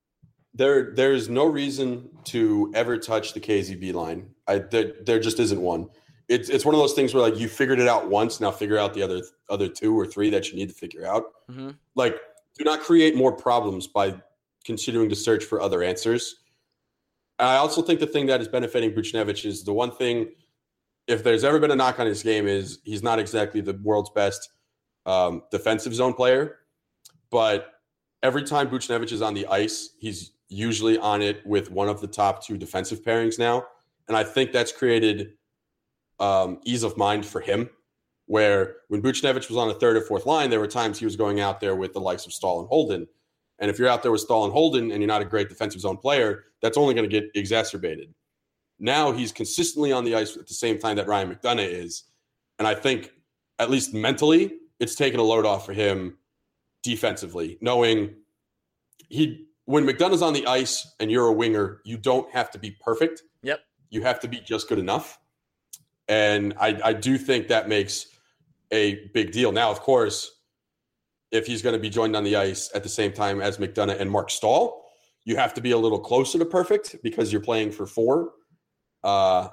[0.56, 4.28] there there's no reason to ever touch the KZB line.
[4.46, 5.88] I there, there just isn't one.
[6.28, 8.78] It's it's one of those things where like you figured it out once, now figure
[8.78, 11.24] out the other other two or three that you need to figure out.
[11.50, 11.70] Mm-hmm.
[11.96, 12.20] Like
[12.56, 14.14] do not create more problems by
[14.64, 16.36] continuing to search for other answers.
[17.38, 20.28] I also think the thing that is benefiting Buchnevich is the one thing.
[21.06, 24.10] If there's ever been a knock on his game, is he's not exactly the world's
[24.10, 24.50] best
[25.04, 26.60] um, defensive zone player,
[27.30, 27.72] but
[28.22, 32.06] every time Buchnevich is on the ice, he's usually on it with one of the
[32.06, 33.66] top two defensive pairings now.
[34.08, 35.32] And I think that's created
[36.20, 37.68] um, ease of mind for him.
[38.26, 41.16] Where when Buchnevich was on the third or fourth line, there were times he was
[41.16, 43.06] going out there with the likes of Staal and Holden.
[43.58, 45.80] And if you're out there with Staal and Holden and you're not a great defensive
[45.80, 48.14] zone player, that's only going to get exacerbated.
[48.78, 52.04] Now he's consistently on the ice at the same time that Ryan McDonagh is.
[52.58, 53.10] And I think,
[53.58, 56.18] at least mentally, it's taken a load off for him
[56.82, 58.14] defensively, knowing
[59.08, 62.72] he when McDonagh's on the ice and you're a winger, you don't have to be
[62.72, 63.22] perfect.
[63.42, 63.60] Yep.
[63.90, 65.18] You have to be just good enough.
[66.08, 68.06] And I, I do think that makes
[68.74, 69.52] a big deal.
[69.52, 70.40] Now, of course,
[71.30, 74.00] if he's going to be joined on the ice at the same time as McDonagh
[74.00, 74.84] and Marc Staal,
[75.24, 78.32] you have to be a little closer to perfect because you're playing for four.
[79.02, 79.48] Uh,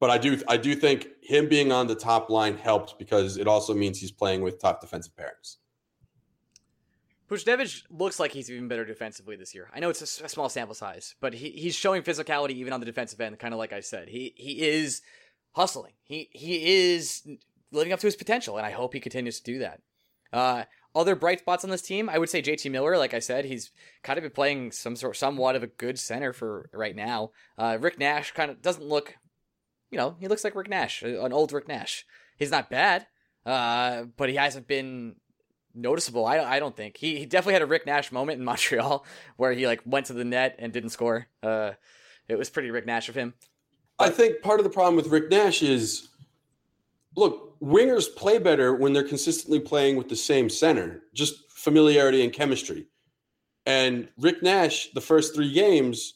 [0.00, 3.46] but I do I do think him being on the top line helps because it
[3.46, 5.58] also means he's playing with top defensive pairings.
[7.30, 9.70] Buchnevich looks like he's even better defensively this year.
[9.74, 12.84] I know it's a, small sample size, but he, he's showing physicality even on the
[12.84, 14.08] defensive end, kind of like I said.
[14.08, 15.02] He he is
[15.52, 15.92] hustling.
[16.02, 17.22] He he is
[17.72, 19.80] living up to his potential, and I hope he continues to do that.
[20.32, 20.64] Uh,
[20.94, 22.98] other bright spots on this team, I would say JT Miller.
[22.98, 23.70] Like I said, he's
[24.02, 27.30] kind of been playing some sort, somewhat of a good center for right now.
[27.56, 29.16] Uh, Rick Nash kind of doesn't look,
[29.90, 32.04] you know, he looks like Rick Nash, an old Rick Nash.
[32.38, 33.06] He's not bad,
[33.46, 35.16] uh, but he hasn't been
[35.74, 36.26] noticeable.
[36.26, 39.06] I, I don't think he, he definitely had a Rick Nash moment in Montreal
[39.36, 41.26] where he like went to the net and didn't score.
[41.42, 41.72] Uh,
[42.28, 43.34] it was pretty Rick Nash of him.
[43.98, 46.08] I think part of the problem with Rick Nash is
[47.16, 52.32] look, wingers play better when they're consistently playing with the same center, just familiarity and
[52.32, 52.86] chemistry.
[53.66, 56.14] And Rick Nash, the first three games,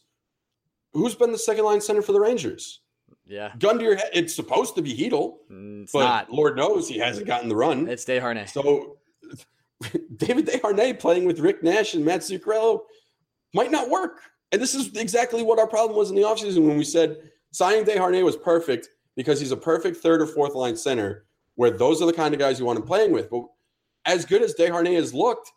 [0.92, 2.80] who's been the second line center for the Rangers?
[3.28, 6.32] Yeah, Gun to your head, it's supposed to be Chytil, Mm, it's but not.
[6.32, 7.88] Lord knows he hasn't gotten the run.
[7.88, 8.50] It's Desharnais.
[8.50, 8.98] So
[10.16, 12.80] David Desharnais playing with Rick Nash and Matt Zuccarello
[13.52, 14.20] might not work.
[14.52, 17.16] And this is exactly what our problem was in the offseason when we said
[17.52, 22.02] signing Desharnais was perfect because he's a perfect third or fourth line center where those
[22.02, 23.30] are the kind of guys you want him playing with.
[23.30, 23.44] But
[24.04, 25.50] as good as Desharnais has looked,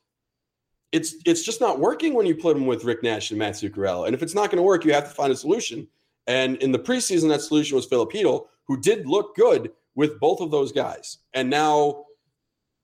[0.91, 4.07] it's it's just not working when you put him with Rick Nash and Matt Zuccarello.
[4.07, 5.87] And if it's not going to work, you have to find a solution.
[6.25, 10.51] And in the preseason, that solution was Chytil, who did look good with both of
[10.51, 11.19] those guys.
[11.33, 12.05] And now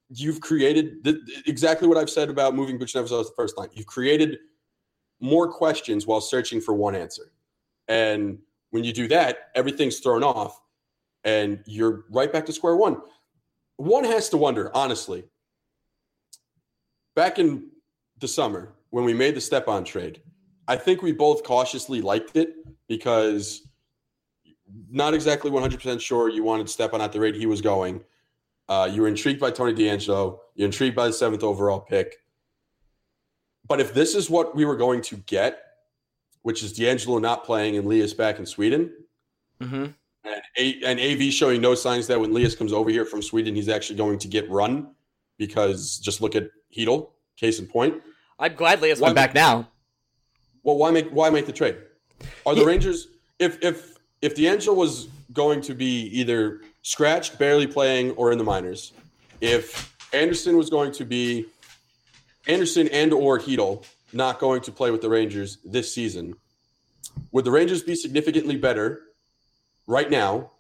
[0.10, 3.70] you've created the, exactly what I've said about moving Buchnevich the first line.
[3.74, 4.38] You've created
[5.20, 7.32] more questions while searching for one answer.
[7.88, 8.40] And
[8.72, 10.60] when you do that, everything's thrown off
[11.26, 13.02] and you're right back to square one.
[13.78, 15.26] One has to wonder, honestly,
[17.16, 17.72] back in
[18.20, 20.22] the summer when we made the Stepan trade,
[20.68, 22.56] I think we both cautiously liked it
[22.88, 23.68] because
[24.90, 28.02] not exactly 100% sure you wanted Stepan at the rate he was going.
[28.70, 30.40] Uh, you were intrigued by Tony DeAngelo.
[30.56, 32.16] You're intrigued by the seventh overall pick.
[33.68, 35.60] But if this is what we were going to get,
[36.44, 38.92] which is DeAngelo not playing and Lias back in Sweden,
[39.62, 39.86] Mm-hmm.
[40.26, 43.56] And, A- and AV showing no signs that when Lias comes over here from Sweden,
[43.56, 44.88] he's actually going to get run
[45.38, 48.02] because just look at Chytil, case in point.
[48.40, 49.70] I'm gladly have Why went back now.
[50.64, 51.78] Well, why make why make the trade?
[52.46, 52.68] Are the Yeah.
[52.68, 53.08] Rangers
[53.40, 58.44] if if if DeAngelo was going to be either scratched, barely playing, or in the
[58.44, 58.94] minors,
[59.42, 61.46] if Andersson was going to be
[62.48, 66.36] Andersson and or Chytil not going to play with the Rangers this season,
[67.32, 69.02] would the Rangers be significantly better
[69.88, 70.52] right now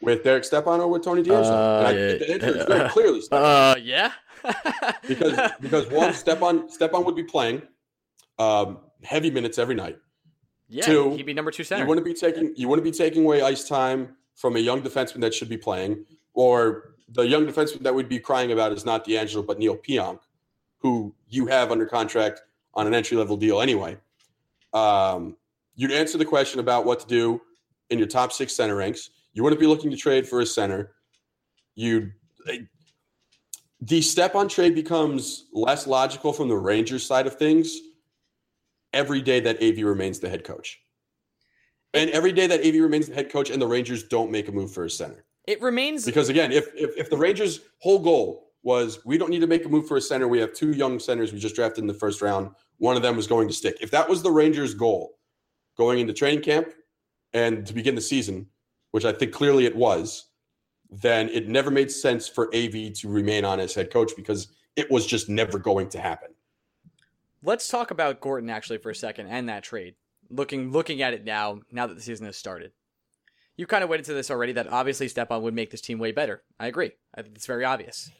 [0.00, 1.50] with Derek Stepan or with Tony DeAngelo?
[1.50, 4.12] Uh, and I think the answer is very clearly Stepan Uh, yeah.
[5.08, 7.62] because because one Stepan Stepan would be playing
[8.38, 9.96] um, heavy minutes every night.
[10.68, 11.82] yeah, two, he'd be number two center.
[11.82, 15.20] You wouldn't be taking you wouldn't be taking away ice time from a young defenseman
[15.22, 16.04] that should be playing,
[16.34, 20.18] or the young defenseman that we'd be crying about is not DeAngelo but Neal Pionk,
[20.78, 22.42] who you have under contract
[22.74, 23.96] on an entry level deal anyway.
[24.74, 25.36] Um,
[25.74, 27.40] you'd answer the question about what to do
[27.94, 29.10] in your top six center ranks.
[29.32, 30.92] You wouldn't be looking to trade for a center.
[31.74, 32.10] You
[32.48, 32.58] eh,
[33.80, 37.78] the Stepan trade becomes less logical from the Rangers side of things
[38.92, 40.80] every day that AV remains the head coach.
[41.92, 44.52] And every day that AV remains the head coach and the Rangers don't make a
[44.52, 45.24] move for a center.
[45.46, 49.40] it remains Because again, if, if if the Rangers' whole goal was we don't need
[49.40, 51.82] to make a move for a center, we have two young centers we just drafted
[51.82, 52.50] in the first round.
[52.78, 53.76] One of them was going to stick.
[53.80, 55.18] If that was the Rangers' goal
[55.76, 56.68] going into training camp
[57.34, 58.46] and to begin the season,
[58.92, 60.30] which I think clearly it was,
[60.90, 64.90] then it never made sense for AV to remain on as head coach because it
[64.90, 66.30] was just never going to happen.
[67.42, 69.96] Let's talk about Gorton actually for a second and that trade.
[70.30, 72.72] Looking looking at it now, now that the season has started.
[73.56, 76.12] You kind of went into this already that obviously Stepan would make this team way
[76.12, 76.42] better.
[76.58, 76.92] I agree.
[77.14, 78.10] I think it's very obvious.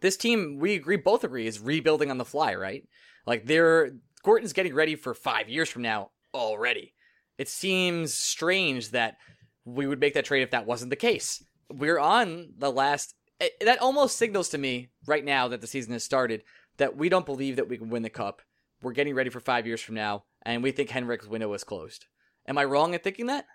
[0.00, 2.86] This team, we agree, both agree, is rebuilding on the fly, right?
[3.26, 6.94] Like they're Gorton's getting ready for five years from now already.
[7.42, 9.16] It seems strange that
[9.64, 11.42] we would make that trade if that wasn't the case.
[11.68, 13.16] We're on the last.
[13.40, 16.44] eh, That almost signals to me right now that the season has started
[16.76, 18.42] that we don't believe that we can win the cup.
[18.80, 22.06] We're getting ready for five years from now, and we think Henrik's window is closed.
[22.46, 23.46] Am I wrong in thinking that?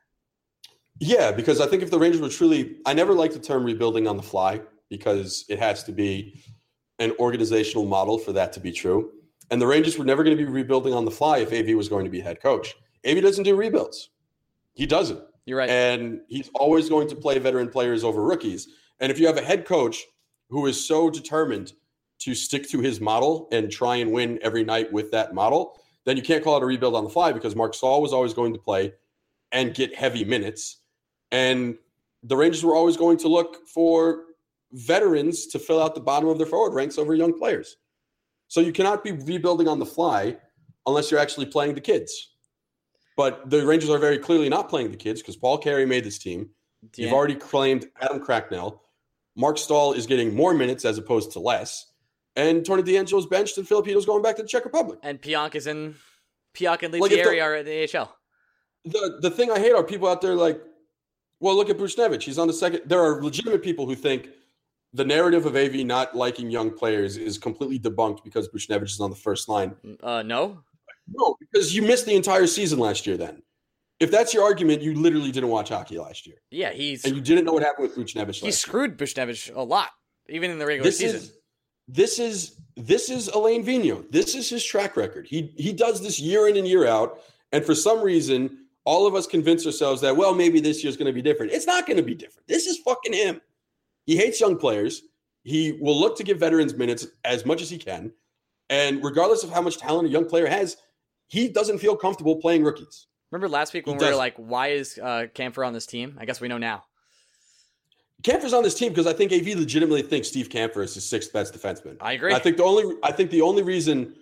[1.00, 4.06] Yeah, because I think if the Rangers were truly, I never like the term rebuilding
[4.06, 4.60] on the fly
[4.90, 6.44] because it has to be
[7.00, 9.12] an organizational model for that to be true.
[9.50, 11.88] And the Rangers were never going to be rebuilding on the fly if AV was
[11.88, 12.76] going to be head coach.
[13.06, 14.10] AV doesn't do rebuilds.
[14.74, 15.22] He doesn't.
[15.46, 15.70] You're right.
[15.70, 18.68] And he's always going to play veteran players over rookies.
[19.00, 20.06] And if you have a head coach
[20.50, 21.74] who is so determined
[22.20, 26.18] to stick to his model and try and win every night with that model, then
[26.18, 28.54] you can't call it a rebuild on the fly because Marc Staal was always going
[28.54, 28.94] to play
[29.52, 30.78] and get heavy minutes.
[31.32, 31.78] And
[32.24, 34.24] the Rangers were always going to look for
[34.72, 37.78] veterans to fill out the bottom of their forward ranks over young players.
[38.48, 40.38] So you cannot be rebuilding on the fly
[40.86, 42.36] unless you're actually playing the kids.
[43.18, 46.20] But the Rangers are very clearly not playing the kids because Paul Carey made this
[46.20, 46.52] team.
[46.96, 48.84] You've already claimed Adam Cracknell.
[49.36, 51.88] Marc Staal is getting more minutes as opposed to less.
[52.36, 55.00] And Tony DeAngelo's benched and Filipinos going back to the Czech Republic.
[55.04, 55.96] and Pionk is in.
[56.54, 58.16] Pionk and Like, if Lettieri the- are at the AHL.
[58.86, 60.62] the the thing I hate are people out there like,
[61.40, 62.24] well, look at Buchnevich.
[62.24, 62.82] He's on the second.
[62.86, 64.30] There are legitimate people who think
[64.94, 69.10] the narrative of AV not liking young players is completely debunked because Buchnevich is on
[69.12, 69.76] the first line.
[70.02, 70.64] Uh, no.
[71.14, 73.18] No, because you missed the entire season last year.
[73.18, 73.42] Then,
[74.00, 77.22] if that's your argument, you literally didn't watch hockey last year, Yeah, he's and you
[77.22, 78.16] didn't know what happened with Buchnevich.
[78.16, 78.52] he last year.
[78.52, 79.90] screwed Buchnevich a lot,
[80.30, 81.18] even in the regular This season.
[81.18, 81.34] is
[81.88, 84.12] this is this is Alain Vigneault.
[84.12, 85.26] This is his track record.
[85.28, 87.20] He he does this year in and year out,
[87.52, 91.08] and for some reason, all of us convince ourselves that well, maybe this year's going
[91.08, 91.52] to be different.
[91.54, 92.48] It's not going to be different.
[92.48, 93.40] This is fucking him.
[94.06, 95.04] He hates young players.
[95.44, 98.12] He will look to give veterans minutes as much as he can,
[98.70, 100.76] and regardless of how much talent a young player has,
[101.28, 103.08] he doesn't feel comfortable playing rookies.
[103.32, 106.18] Remember last week He when we were like, "Why is uh, Kampfer on this team?"
[106.20, 106.86] I guess we know now.
[108.24, 111.32] Kampfer's on this team because I think AV legitimately thinks Steve Kampfer is his sixth
[111.32, 111.98] best defenseman.
[112.02, 112.34] I agree.
[112.34, 114.16] I think the only I think the only reason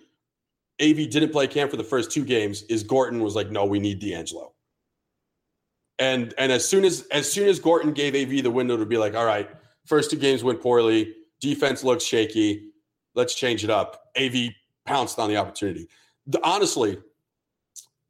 [0.80, 4.02] AV didn't play Kampfer the first two games is Gorton was like, no, we need
[4.02, 4.52] DeAngelo.
[5.98, 8.98] And and as soon as as soon as Gorton gave AV the window to be
[8.98, 9.48] like, all right,
[9.86, 12.70] first two games went poorly, defense looks shaky,
[13.14, 14.02] let's change it up.
[14.18, 14.50] AV
[14.84, 15.88] pounced on the opportunity.
[16.26, 16.98] The- honestly,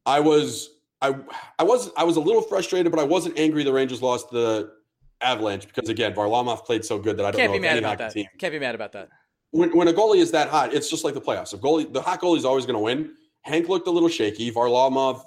[0.05, 0.71] I was
[1.03, 1.15] I
[1.59, 3.65] I was I was a little frustrated, but I wasn't angry.
[3.65, 4.73] The Rangers lost the
[5.21, 7.99] Avalanche because again, Varlamov played so good that I don't Can't know be mad about
[7.99, 8.13] that.
[8.13, 8.27] team.
[8.39, 9.09] Can't be mad about that.
[9.51, 11.55] When, when a goalie is that hot, it's just like the playoffs.
[11.55, 13.13] A goalie, the hot goalie is always going to win.
[13.43, 14.51] Hank looked a little shaky.
[14.51, 15.23] Varlamov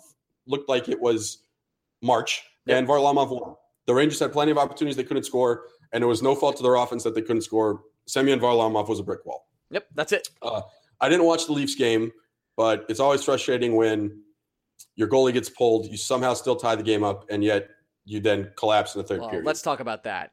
[0.46, 1.40] looked like it was
[2.02, 2.78] March, Yep.
[2.78, 3.56] and Varlamov won.
[3.88, 5.64] The Rangers had plenty of opportunities; they couldn't score,
[5.94, 7.82] and it was no fault to their offense that they couldn't score.
[8.08, 9.48] Semyon Varlamov was a brick wall.
[9.72, 10.30] Yep, that's it.
[10.42, 10.62] Uh,
[11.02, 12.12] I didn't watch the Leafs game,
[12.60, 14.22] but it's always frustrating when
[14.98, 17.70] your goalie gets pulled, you somehow still tie the game up, and yet
[18.04, 19.46] you then collapse in the third Well, period.
[19.46, 20.32] let's talk about that.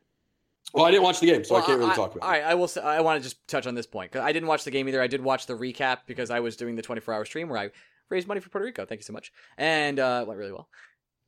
[0.75, 2.39] well, I didn't watch the game, so Well, I can't really talk about All it.
[2.41, 2.67] right, I will.
[2.67, 4.89] Say, I want to just touch on this point because I didn't watch the game
[4.89, 5.01] either.
[5.01, 7.71] I did watch the recap because I was doing the 24 hour stream where I
[8.11, 8.85] raised money for Puerto Rico.
[8.85, 10.69] Thank you so much, and uh, it went really well.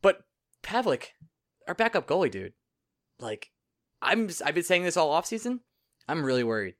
[0.02, 0.24] But
[0.64, 1.10] Pavlik,
[1.68, 2.54] our backup goalie, dude,
[3.20, 3.52] like
[4.02, 4.28] I'm.
[4.44, 5.60] I've been saying this all off season.
[6.08, 6.74] I'm really worried.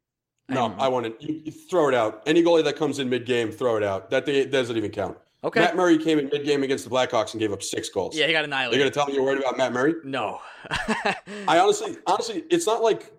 [0.49, 2.23] No, I'm- I want to you, throw it out.
[2.27, 4.11] Any goalie that comes in mid game, throw it out.
[4.11, 5.19] That they, doesn't even count.
[5.45, 5.61] okay.
[5.61, 8.17] Matt Murray came in mid game against the Blackhawks and gave up six goals.
[8.17, 8.79] yeah, he got annihilated.
[8.79, 9.95] You're going to tell me you're worried about Matt Murray?
[10.05, 10.41] No.
[11.47, 13.13] I honestly, honestly, it's not like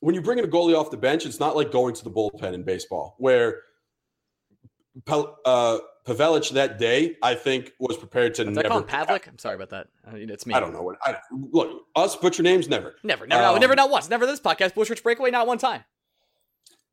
[0.00, 2.10] when you bring in a goalie off the bench, it's not like going to the
[2.10, 3.62] bullpen in baseball where
[5.06, 8.68] Pel, uh, Pavelec that day, I think, was prepared to Did I never.
[8.68, 9.26] call him Pavlik?
[9.26, 9.88] I'm sorry about that.
[10.06, 10.54] I mean, it's me.
[10.54, 10.96] I don't know what.
[11.02, 12.94] I, look, us butcher names never.
[13.02, 14.08] Never, never, Um, never, not once.
[14.08, 14.74] Never this podcast.
[14.74, 15.82] Bush Rich breakaway, not one time.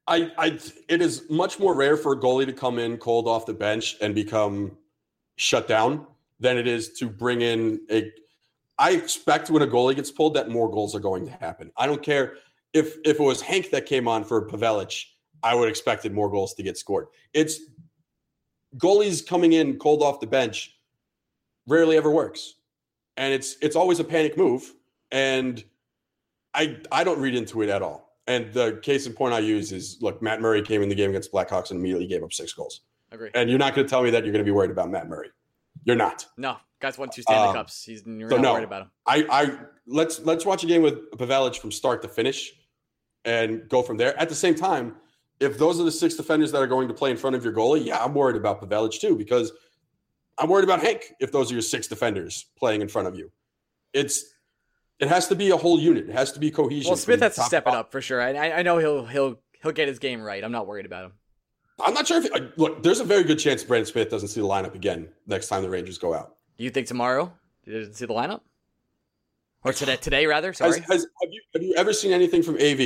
[0.08, 3.46] I, I, it is much more rare for a goalie to come in cold off
[3.46, 4.78] the bench and become
[5.36, 6.06] shut down
[6.40, 8.12] than it is to bring in a.
[8.78, 11.72] I expect when a goalie gets pulled that more goals are going to happen.
[11.78, 12.36] I don't care
[12.74, 15.06] if if it was Hank that came on for Pavelec,
[15.44, 17.08] I would expected more goals to get scored.
[17.34, 17.60] It's
[18.78, 20.78] goalies coming in cold off the bench
[21.68, 22.56] rarely ever works,
[23.18, 24.74] and it's it's always a panic move,
[25.12, 25.64] and
[26.54, 28.11] I I don't read into it at all.
[28.28, 31.10] And the case in point I use is look, Matt Murray came in the game
[31.10, 32.82] against Blackhawks and immediately gave up six goals.
[33.12, 33.30] Agree.
[33.34, 35.10] And you're not going to tell me that you're going to be worried about Matt
[35.10, 35.30] Murray.
[35.84, 36.26] You're not.
[36.38, 37.84] No, guys won two Stanley Um, Cups.
[37.84, 38.54] He's you're so not no.
[38.54, 38.92] worried about him.
[39.06, 39.58] I, I
[39.88, 42.54] let's let's watch a game with Pavelec from start to finish
[43.26, 44.18] and go from there.
[44.20, 44.96] At the same time,
[45.40, 47.54] if those are the six defenders that are going to play in front of your
[47.54, 49.52] goalie, yeah, I'm worried about Pavelec too because
[50.38, 53.32] I'm worried about Hank if those are your six defenders playing in front of you.
[53.94, 54.31] It's
[55.02, 56.08] it has to be a whole unit.
[56.10, 56.90] It has to be cohesion.
[56.90, 58.22] Well, Smith has to step it up for sure.
[58.22, 60.44] I, I- I know he'll he'll he'll get his game right.
[60.44, 61.12] I'm not worried about him.
[61.84, 62.84] I'm not sure if look.
[62.84, 65.70] There's a very good chance Brendan Smith doesn't see the lineup again next time the
[65.70, 66.36] Rangers go out.
[66.58, 67.34] You think tomorrow?
[67.66, 68.42] You didn't see the lineup,
[69.64, 69.96] or today?
[70.02, 70.54] Today rather.
[70.54, 70.80] Sorry.
[70.82, 72.80] has, have, you, have you ever seen anything from AV?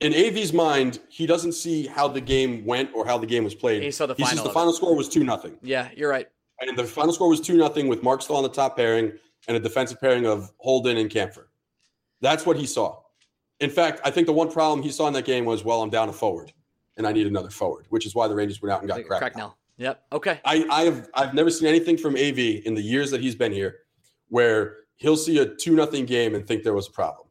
[0.00, 3.54] In AV's mind, he doesn't see how the game went or how the game was
[3.54, 3.82] played.
[3.82, 6.28] He saw the he final the final score was two nothing, yeah, you're right.
[6.60, 9.12] and the final score was two nothing with Marc Staal on the top pairing
[9.48, 11.46] and a defensive pairing of Holden and Kampfer.
[12.20, 13.00] That's what he saw.
[13.60, 15.90] In fact, I think the one problem he saw in that game was, well, I'm
[15.90, 16.52] down a forward,
[16.96, 19.20] and I need another forward, which is why the Rangers went out and got cracked.
[19.20, 19.56] Cracknell.
[19.78, 20.02] Yep.
[20.12, 20.40] Okay.
[20.44, 23.52] I, I have I've never seen anything from AV in the years that he's been
[23.52, 23.76] here
[24.28, 27.28] where he'll see a two nothing game and think there was a problem.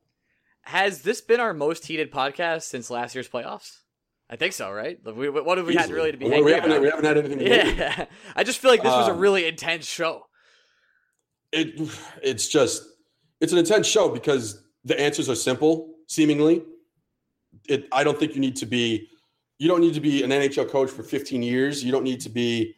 [0.62, 3.80] Has this been our most heated podcast since last year's playoffs?
[4.30, 4.98] I think so, right?
[5.06, 6.82] We- What have we had really to be we, haven't, about?
[6.82, 7.40] we haven't had anything.
[7.40, 7.46] to.
[7.50, 10.24] Yeah, I just feel like this was a Um, really intense show.
[11.52, 11.80] It
[12.24, 12.84] it's just
[13.40, 16.64] it's an intense show because the answers are simple, seemingly.
[17.68, 19.10] It I don't think you need to be
[19.60, 21.84] you don't need to be an NHL coach for 15 years.
[21.84, 22.76] You don't need to be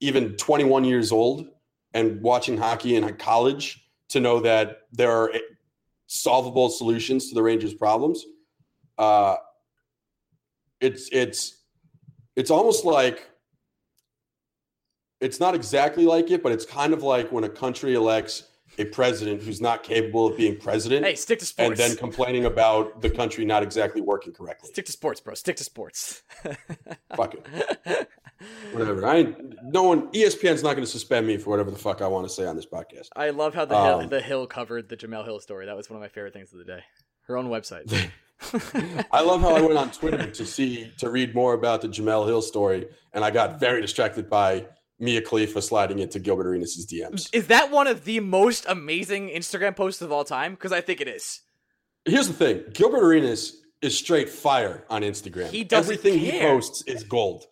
[0.00, 1.46] even 21 years old
[1.94, 5.32] and watching hockey in college to know that there are
[6.06, 8.24] solvable solutions to the Rangers' problems.
[8.96, 9.36] Uh,
[10.80, 11.62] it's it's
[12.34, 13.28] it's almost like
[15.20, 18.44] it's not exactly like it, but it's kind of like when a country elects
[18.78, 23.00] a president who's not capable of being president Hey, stick to and then complaining about
[23.02, 24.70] the country not exactly working correctly.
[24.70, 25.34] Stick to sports, bro.
[25.34, 26.22] Stick to sports.
[27.16, 28.08] Fuck it.
[28.72, 29.06] Whatever.
[29.06, 32.06] I ain't- no one ESPN's not going to suspend me for whatever the fuck I
[32.06, 33.08] want to say on this podcast.
[33.16, 35.66] I love how the hill, Um, the Hill covered the Jemele Hill story.
[35.66, 36.84] That was one of my favorite things of the day.
[37.26, 38.10] Her own website.
[39.10, 42.26] I love how I went on Twitter to see to read more about the Jemele
[42.26, 44.66] Hill story, and I got very distracted by
[44.98, 47.28] Mia Khalifa sliding into Gilbert Arenas' DMs.
[47.32, 50.52] is that one of the most amazing Instagram posts of all time?
[50.54, 51.40] Because I think it is.
[52.04, 55.50] Here's the thing: Gilbert Arenas is straight fire on Instagram.
[55.50, 57.44] He doesn't Everything he posts is gold.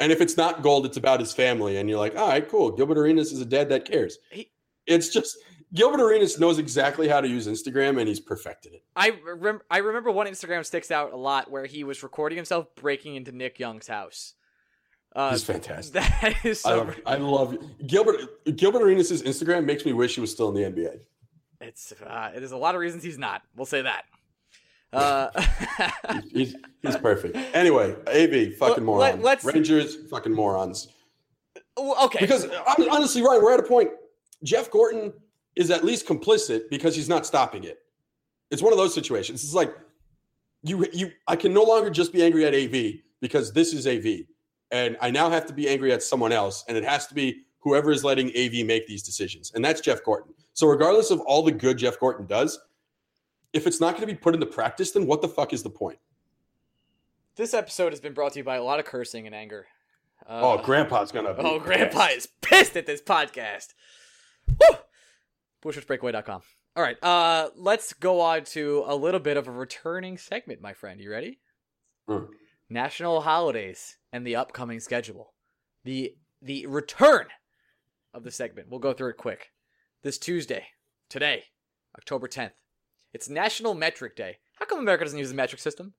[0.00, 1.78] And if it's not gold, it's about his family.
[1.78, 2.70] And you're like, all right, cool.
[2.72, 4.18] Gilbert Arenas is a dad that cares.
[4.30, 4.50] He-
[4.86, 5.38] it's just
[5.72, 8.84] Gilbert Arenas knows exactly how to use Instagram, and he's perfected it.
[8.94, 12.66] I rem- I remember one Instagram sticks out a lot where he was recording himself
[12.76, 14.34] breaking into Nick Young's house.
[15.16, 15.94] Uh, He's fantastic.
[15.94, 17.56] that is I love, I love
[17.86, 18.44] Gilbert.
[18.56, 20.98] Gilbert Arenas' Instagram makes me wish he was still in the NBA.
[21.62, 23.40] It's uh, there's a lot of reasons he's not.
[23.56, 24.04] We'll say that.
[24.92, 25.28] Uh,
[26.32, 27.36] He's, he's perfect.
[27.54, 28.82] Anyway, AV, fucking Let-
[29.18, 29.22] morons.
[29.22, 30.88] let's- Rangers, fucking morons.
[31.76, 32.20] Well, okay.
[32.20, 33.90] Because hon- honestly, right, we're at a point.
[34.44, 35.12] Jeff Gorton
[35.56, 37.80] is at least complicit because he's not stopping it.
[38.50, 39.42] It's one of those situations.
[39.44, 39.74] It's like
[40.62, 44.24] you you I can no longer just be angry at AV because this is AV.
[44.76, 46.64] And I now have to be angry at someone else.
[46.68, 49.52] And it has to be whoever is letting AV make these decisions.
[49.54, 50.34] And that's Jeff Gorton.
[50.52, 52.58] So regardless of all the good Jeff Gorton does,
[53.52, 55.70] if it's not going to be put into practice, then what the fuck is the
[55.70, 55.98] point?
[57.36, 59.66] this episode has been brought to you by a lot of cursing and anger.
[60.26, 61.34] Uh, oh, Grandpa's gonna.
[61.38, 62.16] Oh, Grandpa pissed.
[62.16, 63.74] is pissed at this podcast.
[64.48, 64.76] Woo!
[66.74, 70.72] All right, uh, let's go on to a little bit of a returning segment, my
[70.72, 71.00] friend.
[71.00, 71.38] You ready?
[72.08, 72.24] Hmm.
[72.68, 75.34] National holidays and the upcoming schedule.
[75.84, 77.26] The the return
[78.14, 78.68] of the segment.
[78.70, 79.52] We'll go through it quick.
[80.02, 80.68] This Tuesday,
[81.10, 81.44] today,
[81.96, 82.52] October 10th.
[83.12, 84.38] It's National Metric Day.
[84.58, 85.92] How come America doesn't use the metric system?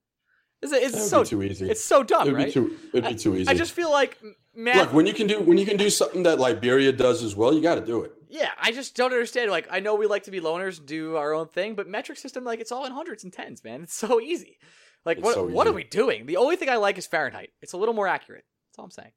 [0.60, 1.70] It's, it's so too easy.
[1.70, 2.46] it's so dumb, it'd right?
[2.46, 2.76] be too.
[2.92, 3.48] It'd be too easy.
[3.48, 4.18] I just feel like
[4.54, 4.78] man.
[4.78, 7.54] Look, when you can do when you can do something that Liberia does as well,
[7.54, 8.12] you got to do it.
[8.28, 9.52] Yeah, I just don't understand.
[9.52, 12.44] Like, I know we like to be loners, do our own thing, but metric system,
[12.44, 13.84] like, it's all in hundreds and tens, man.
[13.84, 14.58] It's so easy.
[15.04, 16.26] Like, It's what so what are we doing?
[16.26, 17.50] The only thing I like is Fahrenheit.
[17.62, 18.44] It's a little more accurate.
[18.70, 19.12] That's all I'm saying.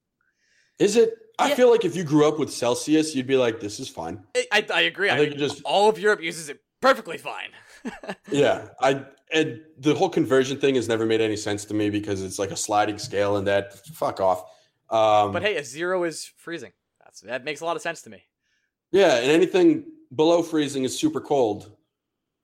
[0.80, 1.14] Is it?
[1.38, 1.56] I Yeah.
[1.56, 4.46] feel like if you grew up with Celsius, you'd be like, "This is fine." I,
[4.52, 5.10] I, I agree.
[5.10, 7.50] I I think you just all of Europe uses it perfectly fine.
[8.32, 8.70] yeah.
[8.80, 12.38] I and the whole conversion thing has never made any sense to me because it's
[12.40, 14.44] like a sliding scale, and that fuck off.
[14.90, 16.72] Um, but hey, a zero is freezing.
[17.04, 18.24] That's that makes a lot of sense to me.
[18.92, 21.72] yeah, and anything below freezing is super cold.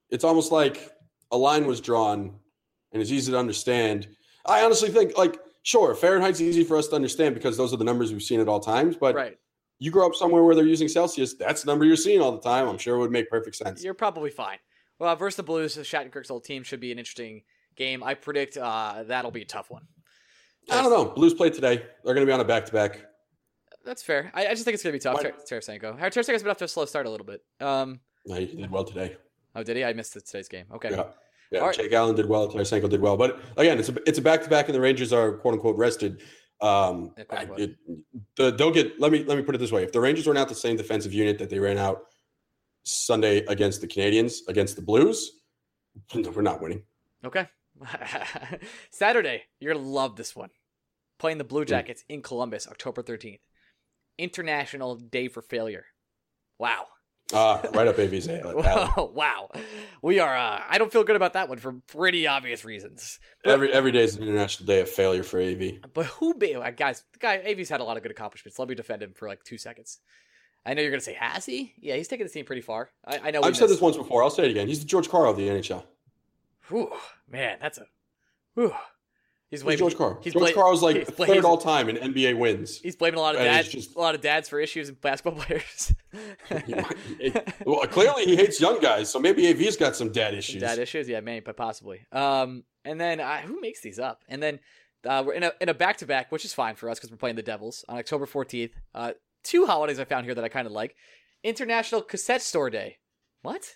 [0.09, 0.89] It's almost like
[1.31, 2.39] a line was drawn,
[2.91, 4.07] and it's easy to understand.
[4.45, 7.83] I honestly think, like, sure, Fahrenheit's easy for us to understand because those are the
[7.83, 9.15] numbers we've seen at all times, but.
[9.15, 9.37] right.
[9.79, 12.41] you grow up somewhere where they're using Celsius, that's the number you're seeing all the
[12.41, 12.67] time.
[12.67, 13.83] I'm sure it would make perfect sense.
[13.83, 14.57] You're probably fine.
[14.99, 17.43] Well, versus the Blues, the Shattenkirk's old team should be an interesting
[17.75, 18.03] game.
[18.03, 19.83] I predict uh, that'll be a tough one.
[20.69, 21.05] I don't know.
[21.05, 21.77] Blues play today.
[22.03, 23.05] They're going to be on a back to back.
[23.85, 24.31] That's fair.
[24.33, 25.21] I, I just think it's gonna be tough.
[25.21, 25.97] Ter- Tarasenko.
[25.97, 27.41] Tarasenko's been off to a slow start a little bit.
[27.61, 28.01] Um.
[28.25, 29.15] He did well today.
[29.55, 29.85] Oh, did he?
[29.85, 30.65] I missed today's game.
[30.73, 30.89] Okay.
[30.91, 31.05] Yeah.
[31.51, 31.75] Yeah, All right.
[31.77, 32.49] Jake Allen did well.
[32.51, 33.15] Tarasenko did well.
[33.17, 35.77] But again, it's a it's a back to back, and the Rangers are quote unquote
[35.77, 36.21] rested.
[36.61, 37.75] Um, I- it,
[38.35, 38.99] the, they'll get.
[38.99, 40.75] Let me let me put it this way: if the Rangers run out the same
[40.75, 42.01] defensive unit that they ran out
[42.83, 45.31] Sunday against the Canadiens against the Blues,
[46.13, 46.83] we're not winning.
[47.23, 47.47] Okay.
[48.91, 50.49] Saturday, you're gonna love this one.
[51.19, 51.67] Playing the Blue Hmm.
[51.69, 53.39] Jackets in Columbus, October 13th.
[54.17, 55.85] International Day for Failure.
[56.59, 56.85] Wow.
[57.33, 58.55] Uh, right up AV's alley.
[59.13, 59.49] wow.
[60.01, 60.37] We are.
[60.37, 63.19] Uh, I don't feel good about that one for pretty obvious reasons.
[63.43, 65.81] Every every day is an international day of failure for AV.
[65.93, 67.03] But who be uh, guys?
[67.11, 68.57] The guy Av's had a lot of good accomplishments.
[68.57, 69.99] Let me defend him for like two seconds.
[70.65, 71.73] I know you're gonna say has he?
[71.79, 72.91] Yeah, he's taken the team pretty far.
[73.05, 73.41] I, I know.
[73.41, 74.23] I've said this once before.
[74.23, 74.67] I'll say it again.
[74.67, 75.83] He's the George Karl of the NHL.
[76.69, 76.91] Whew,
[77.29, 77.85] man, that's a.
[78.53, 78.73] Whew.
[79.49, 80.19] He's blaming George Karl.
[80.21, 82.79] he's George bla- Karl's like he's bla- third all time in NBA wins.
[82.79, 85.41] He's blaming a lot of dads, just- a lot of dads for issues in basketball
[85.41, 85.93] players.
[86.51, 90.61] Might- well, clearly he hates young guys, so maybe AV's got some dad issues.
[90.61, 92.01] Dad issues, yeah, maybe, but possibly.
[92.11, 94.21] Um, and then uh, who makes these up?
[94.27, 94.59] And then
[95.05, 97.11] uh, we're in a in a back to back, which is fine for us because
[97.11, 98.71] we're playing the Devils on October fourteenth.
[98.93, 100.95] Uh, two holidays I found here that I kind of like:
[101.43, 102.97] International Cassette Store Day.
[103.43, 103.75] What?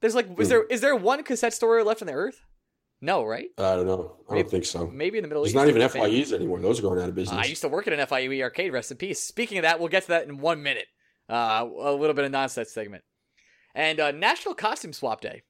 [0.00, 0.50] There's like, is Hmm.
[0.50, 2.40] there is there one cassette store left on the earth?
[3.00, 3.48] No, right?
[3.58, 4.16] I don't know.
[4.28, 4.86] I Maybe- don't think so.
[4.88, 5.56] Maybe in the Middle There's East.
[5.56, 5.82] not even.
[5.82, 6.60] FYEs anymore.
[6.60, 7.38] Those are going out of business.
[7.38, 8.72] I used to work at an FIUE arcade.
[8.72, 9.22] Rest in peace.
[9.22, 10.86] Speaking of that, we'll get to that in one minute.
[11.30, 13.04] Uh, a little bit of nonsense segment,
[13.74, 15.42] and uh, National Costume Swap Day.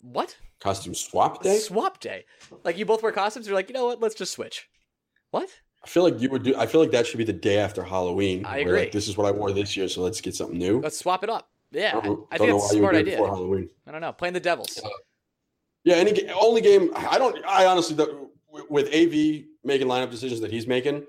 [0.00, 0.36] What?
[0.60, 1.58] Costume swap day.
[1.58, 2.24] Swap day.
[2.64, 3.46] Like you both wear costumes.
[3.46, 4.00] You're like, you know what?
[4.00, 4.68] Let's just switch.
[5.30, 5.48] What?
[5.84, 6.56] I feel like you would do.
[6.56, 8.44] I feel like that should be the day after Halloween.
[8.44, 8.78] I where, agree.
[8.80, 10.80] Like, this is what I wore this year, so let's get something new.
[10.80, 11.48] Let's swap it up.
[11.70, 13.22] Yeah, I, I don't think know that's a smart idea.
[13.22, 14.12] I don't know.
[14.12, 14.80] Playing the Devils.
[15.88, 16.90] Yeah, any only game.
[16.94, 17.42] I don't.
[17.46, 18.28] I honestly, the,
[18.68, 21.06] with AV making lineup decisions that he's making,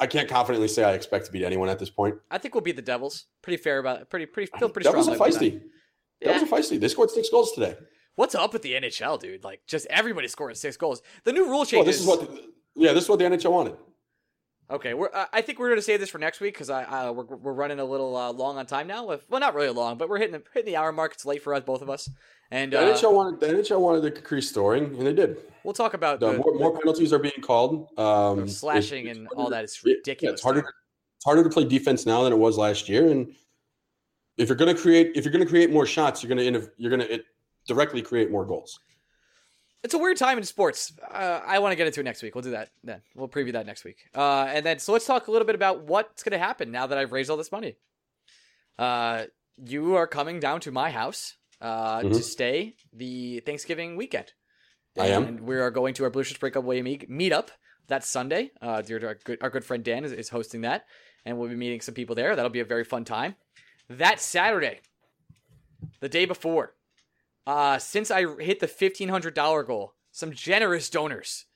[0.00, 2.16] I can't confidently say I expect to beat anyone at this point.
[2.30, 3.24] I think we'll beat the Devils.
[3.40, 4.10] Pretty fair about it.
[4.10, 5.52] Pretty, pretty, feel pretty Devils are strongly about that.
[5.52, 5.62] feisty.
[6.20, 6.32] Yeah.
[6.34, 6.78] Devils are feisty.
[6.78, 7.74] They scored six goals today.
[8.16, 9.44] What's up with the NHL, dude?
[9.44, 11.00] Like, just everybody scoring six goals.
[11.24, 11.94] The new rule Well, changes.
[11.94, 12.20] this is what.
[12.20, 13.76] The, yeah, this is what the NHL wanted.
[14.70, 15.08] Okay, we're.
[15.32, 17.52] I think we're going to save this for next week because I uh, we're, we're
[17.54, 19.06] running a little uh, long on time now.
[19.06, 21.14] Well, not really long, but we're hitting the, hitting the hour mark.
[21.14, 22.10] It's late for us, both of us,
[22.50, 23.40] and The uh, NHL wanted.
[23.40, 25.38] The NHL wanted to increase scoring, and they did.
[25.64, 27.88] we'll talk about The, the, more, more penalties are being called.
[27.98, 30.34] Um, slashing it's- it's and all that is Yeah, ridiculous.
[30.34, 30.60] it's harder.
[31.16, 33.34] It's harder to play defense now than it was last year, and
[34.36, 36.70] if you're going to create, if you're going to create more shots, you're going to
[36.76, 37.22] you're going to
[37.66, 38.78] directly create more goals.
[39.84, 40.92] It's a weird time in sports.
[41.08, 42.34] Uh, I want to get into it next week.
[42.34, 43.00] We'll do that then.
[43.14, 43.98] We'll preview that next week.
[44.14, 46.86] Uh, and then, so let's talk a little bit about what's going to happen now
[46.88, 47.76] that I've raised all this money.
[48.78, 49.24] Uh,
[49.64, 52.22] you are coming down to my house uh, to Mhm.
[52.22, 54.32] stay the Thanksgiving weekend.
[54.96, 55.24] I am.
[55.24, 57.48] And we are going to our Blueshirts Breakaway meet meetup.
[57.86, 58.50] That's Sunday.
[58.60, 60.86] Uh, our good, our good friend Dan is, is hosting that,
[61.24, 62.36] and we'll be meeting some people there.
[62.36, 63.36] That'll be a very fun time.
[63.88, 64.80] That Saturday,
[66.00, 66.74] the day before,
[67.46, 71.46] uh, since I hit the fifteen hundred dollar goal, some generous donors.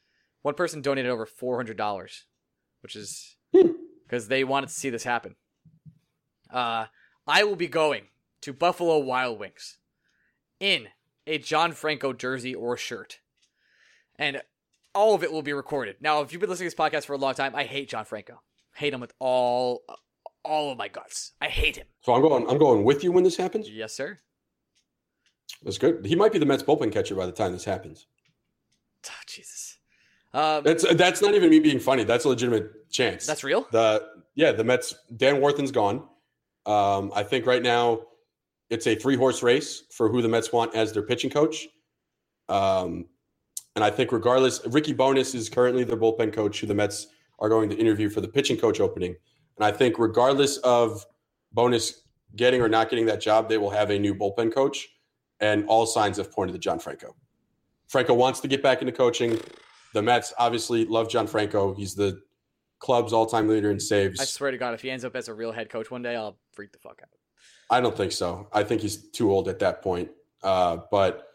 [0.42, 2.24] One person donated over four hundred dollars,
[2.80, 5.36] which is because they wanted to see this happen.
[6.50, 6.86] Uh,
[7.26, 8.08] I will be going
[8.40, 9.78] to Buffalo Wild Wings
[10.62, 10.88] in
[11.26, 13.18] a John Franco jersey or shirt,
[14.18, 14.40] and
[14.94, 15.96] all of it will be recorded.
[16.00, 18.04] Now, if you've been listening to this podcast for a long time, I hate John
[18.04, 18.40] Franco.
[18.76, 19.82] Hate him with all
[20.44, 21.32] all of my guts.
[21.40, 21.86] I hate him.
[22.02, 22.48] So I'm going.
[22.48, 23.68] I'm going with you when this happens.
[23.68, 24.20] Yes, sir.
[25.62, 26.06] That's good.
[26.06, 28.06] He might be the Mets bullpen catcher by the time this happens.
[29.08, 29.78] Oh, Jesus.
[30.34, 32.04] Um, That's that's not even me being funny.
[32.04, 33.26] That's a legitimate chance.
[33.26, 33.66] that's real.
[33.70, 34.02] the
[34.34, 34.52] yeah.
[34.52, 34.94] The Mets.
[35.14, 36.08] Dan Warthen's gone.
[36.64, 38.00] Um, I think right now
[38.72, 41.68] it's a three horse race for who the Mets want as their pitching coach.
[42.48, 43.04] Um,
[43.76, 47.08] and I think regardless, Ricky Bones is currently their bullpen coach, who the Mets
[47.38, 49.14] are going to interview for the pitching coach opening.
[49.58, 51.04] And I think regardless of
[51.52, 52.04] Bones
[52.34, 54.88] getting or not getting that job, they will have a new bullpen coach.
[55.40, 57.14] And all signs have pointed to John Franco.
[57.88, 59.38] Franco wants to get back into coaching.
[59.92, 61.74] The Mets obviously love John Franco.
[61.74, 62.22] He's the
[62.78, 64.18] club's all-time leader in saves.
[64.18, 66.16] I swear to God, if he ends up as a real head coach one day,
[66.16, 67.10] I'll freak the fuck out.
[67.70, 68.48] I don't think so.
[68.52, 70.10] I think he's too old at that point.
[70.42, 71.28] Uh, but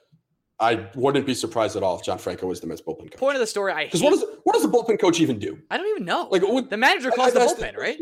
[0.60, 3.18] I wouldn't be surprised at all if John Franco was the Mets bullpen coach.
[3.20, 3.86] Point of the story, I.
[3.86, 5.60] Because what does what does the bullpen coach even do?
[5.70, 6.28] I don't even know.
[6.32, 7.98] Like what, the manager calls I- the that's bullpen, right?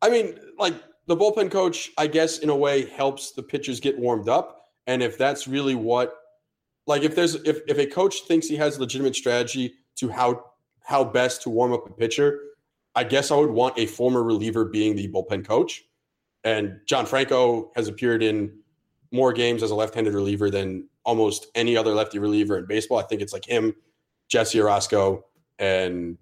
[0.00, 0.74] I mean, like
[1.06, 4.66] the bullpen coach, I guess in a way helps the pitchers get warmed up.
[4.86, 6.14] And if that's really what,
[6.86, 10.44] like, if there's if if a coach thinks he has a legitimate strategy to how
[10.82, 12.40] how best to warm up a pitcher,
[12.94, 15.84] I guess I would want a former reliever being the bullpen coach.
[16.48, 18.58] And John Franco has appeared in
[19.12, 22.98] more games as a left-handed reliever than almost any other lefty reliever in baseball.
[22.98, 23.74] I think it's like him,
[24.28, 25.24] Jesse Orosco,
[25.58, 26.16] and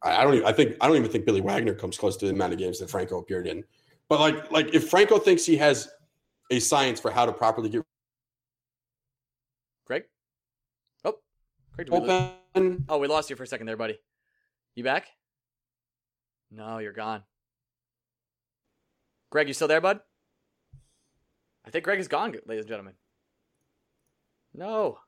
[0.00, 0.34] I don't.
[0.34, 2.60] Even, I think I don't even think Billy Wagner comes close to the amount of
[2.60, 3.64] games that Franco appeared in.
[4.08, 5.88] But like, like if Franco thinks he has
[6.52, 7.82] a science for how to properly get
[9.86, 10.04] Greg?
[11.04, 11.16] Oh,
[11.74, 13.98] Greg, we lose- Oh, we lost you for a second there, buddy.
[14.76, 15.08] You back?
[16.52, 17.24] No, you're gone.
[19.30, 20.00] Greg, you still there, bud?
[21.64, 22.94] I think Greg is gone, ladies and gentlemen.
[24.54, 24.98] No.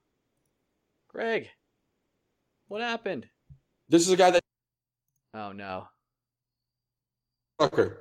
[1.09, 1.49] Greg.
[2.69, 3.27] What happened?
[3.89, 4.43] this is a guy that
[5.35, 5.89] Oh no.
[7.61, 7.97] Fucker.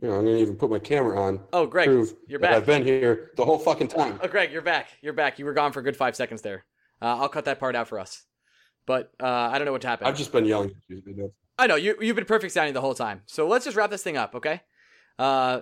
[0.00, 1.40] You know, I'm gonna even put my camera on.
[1.52, 2.54] Oh, Greg, prove you're back.
[2.54, 4.18] I've been here the whole fucking time.
[4.22, 4.90] Oh, Greg, you're back.
[5.02, 5.38] You're back.
[5.38, 6.64] You were gone for a good five seconds there.
[7.00, 8.24] Uh, I'll cut that part out for us.
[8.86, 10.08] But uh, I don't know what happened.
[10.08, 10.72] I've just been yelling.
[11.58, 11.84] At you, you know.
[11.84, 12.06] I know you.
[12.06, 13.22] You've been perfect sounding the whole time.
[13.26, 14.60] So let's just wrap this thing up, okay?
[15.18, 15.60] Uh,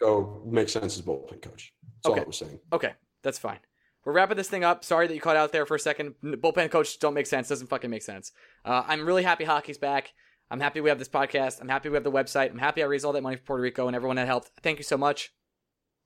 [0.00, 1.72] So makes sense as bullpen coach.
[2.02, 2.20] That's all Okay.
[2.22, 2.60] I was saying.
[2.72, 3.58] Okay, that's fine.
[4.04, 4.84] We're wrapping this thing up.
[4.84, 6.14] Sorry that you caught out there for a second.
[6.22, 7.48] Bullpen coach don't make sense.
[7.48, 8.30] Doesn't fucking make sense.
[8.64, 10.12] Uh, I'm really happy hockey's back.
[10.48, 11.60] I'm happy we have this podcast.
[11.60, 12.50] I'm happy we have the website.
[12.52, 14.52] I'm happy I raised all that money for Puerto Rico and everyone that helped.
[14.62, 15.32] Thank you so much.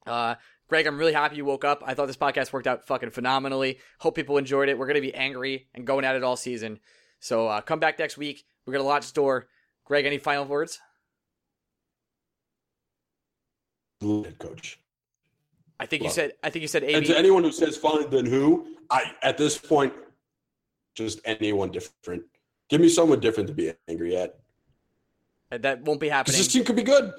[0.06, 0.36] Uh,
[0.68, 1.82] Greg, I'm really happy you woke up.
[1.84, 3.80] I thought this podcast worked out fucking phenomenally.
[3.98, 4.78] Hope people enjoyed it.
[4.78, 6.78] We're gonna be angry and going at it all season.
[7.18, 8.44] So uh, come back next week.
[8.70, 9.48] We're gonna launch store.
[9.84, 10.78] Greg, any final words?
[14.00, 14.78] Head coach.
[15.80, 16.32] I think you Love said.
[16.44, 18.76] I think you said And to anyone who says fine, then who?
[18.88, 19.92] I at this point,
[20.94, 22.22] just anyone different.
[22.68, 24.38] Give me someone different to be angry at.
[25.50, 26.38] That won't be happening.
[26.38, 27.12] this team could be good.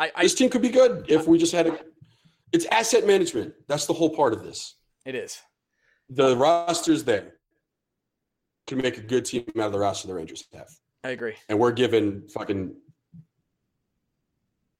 [0.00, 1.78] I, I This team could be good if we just had a.
[2.50, 3.54] It's asset management.
[3.68, 4.74] That's the whole part of this.
[5.06, 5.38] it is.
[6.10, 7.34] The roster's there.
[8.66, 10.68] Can make a good team out of the roster the Rangers have,
[11.04, 11.34] I agree.
[11.48, 12.74] and we're given fucking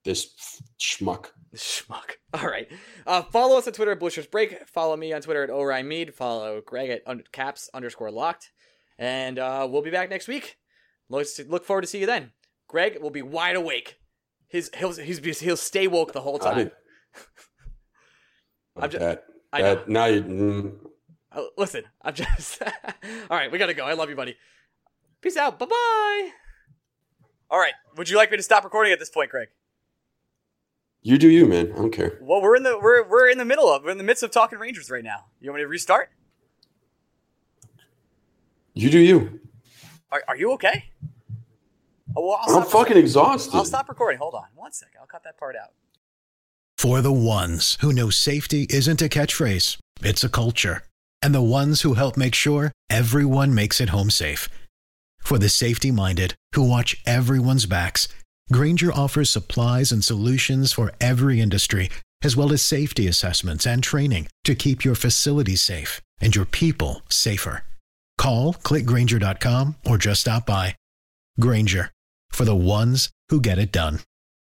[0.04, 1.26] this schmuck.
[1.54, 2.12] Schmuck.
[2.34, 2.68] All right.
[3.06, 4.66] Uh, follow us on Twitter at Blue Break.
[4.68, 6.14] Follow me on Twitter at Mead.
[6.14, 8.50] Follow Greg at un- caps underscore locked.
[8.98, 10.56] And uh, we'll be back next week.
[11.08, 12.32] Look, look forward to see you then.
[12.68, 13.96] Greg will be wide awake.
[14.48, 16.70] His he'll he's, he'll stay woke the whole time.
[18.76, 19.74] I'm ju- that, I know.
[19.74, 20.72] that, now you, mm,
[21.32, 22.62] Oh, listen, I'm just.
[23.30, 23.84] All right, we gotta go.
[23.84, 24.36] I love you, buddy.
[25.20, 25.58] Peace out.
[25.58, 26.30] Bye bye.
[27.50, 27.74] All right.
[27.96, 29.48] Would you like me to stop recording at this point, Craig?
[31.02, 31.72] you do you, man.
[31.72, 32.18] I don't care.
[32.20, 34.30] Well, we're in the we're we're in the middle of we're in the midst of
[34.30, 35.26] talking Rangers right now.
[35.40, 36.10] You want me to restart?
[38.74, 39.40] You do you.
[40.10, 40.90] Are, are you okay?
[42.16, 43.54] Oh, well, I'll I'm stop fucking exhausted.
[43.54, 44.18] I'll stop recording.
[44.18, 44.98] Hold on one second.
[45.00, 45.72] I'll cut that part out.
[46.76, 50.82] For the ones who know safety isn't a catchphrase, it's a culture.
[51.20, 54.48] And the ones who help make sure everyone makes it home safe.
[55.20, 58.08] For the safety minded who watch everyone's backs,
[58.50, 61.90] Grainger offers supplies and solutions for every industry
[62.22, 67.02] as well as safety assessments and training to keep your facilities safe and your people
[67.08, 67.64] safer.
[68.16, 70.74] Call clickgrainger.com or just stop by.
[71.38, 71.90] Grainger
[72.30, 74.00] for the ones who get it done.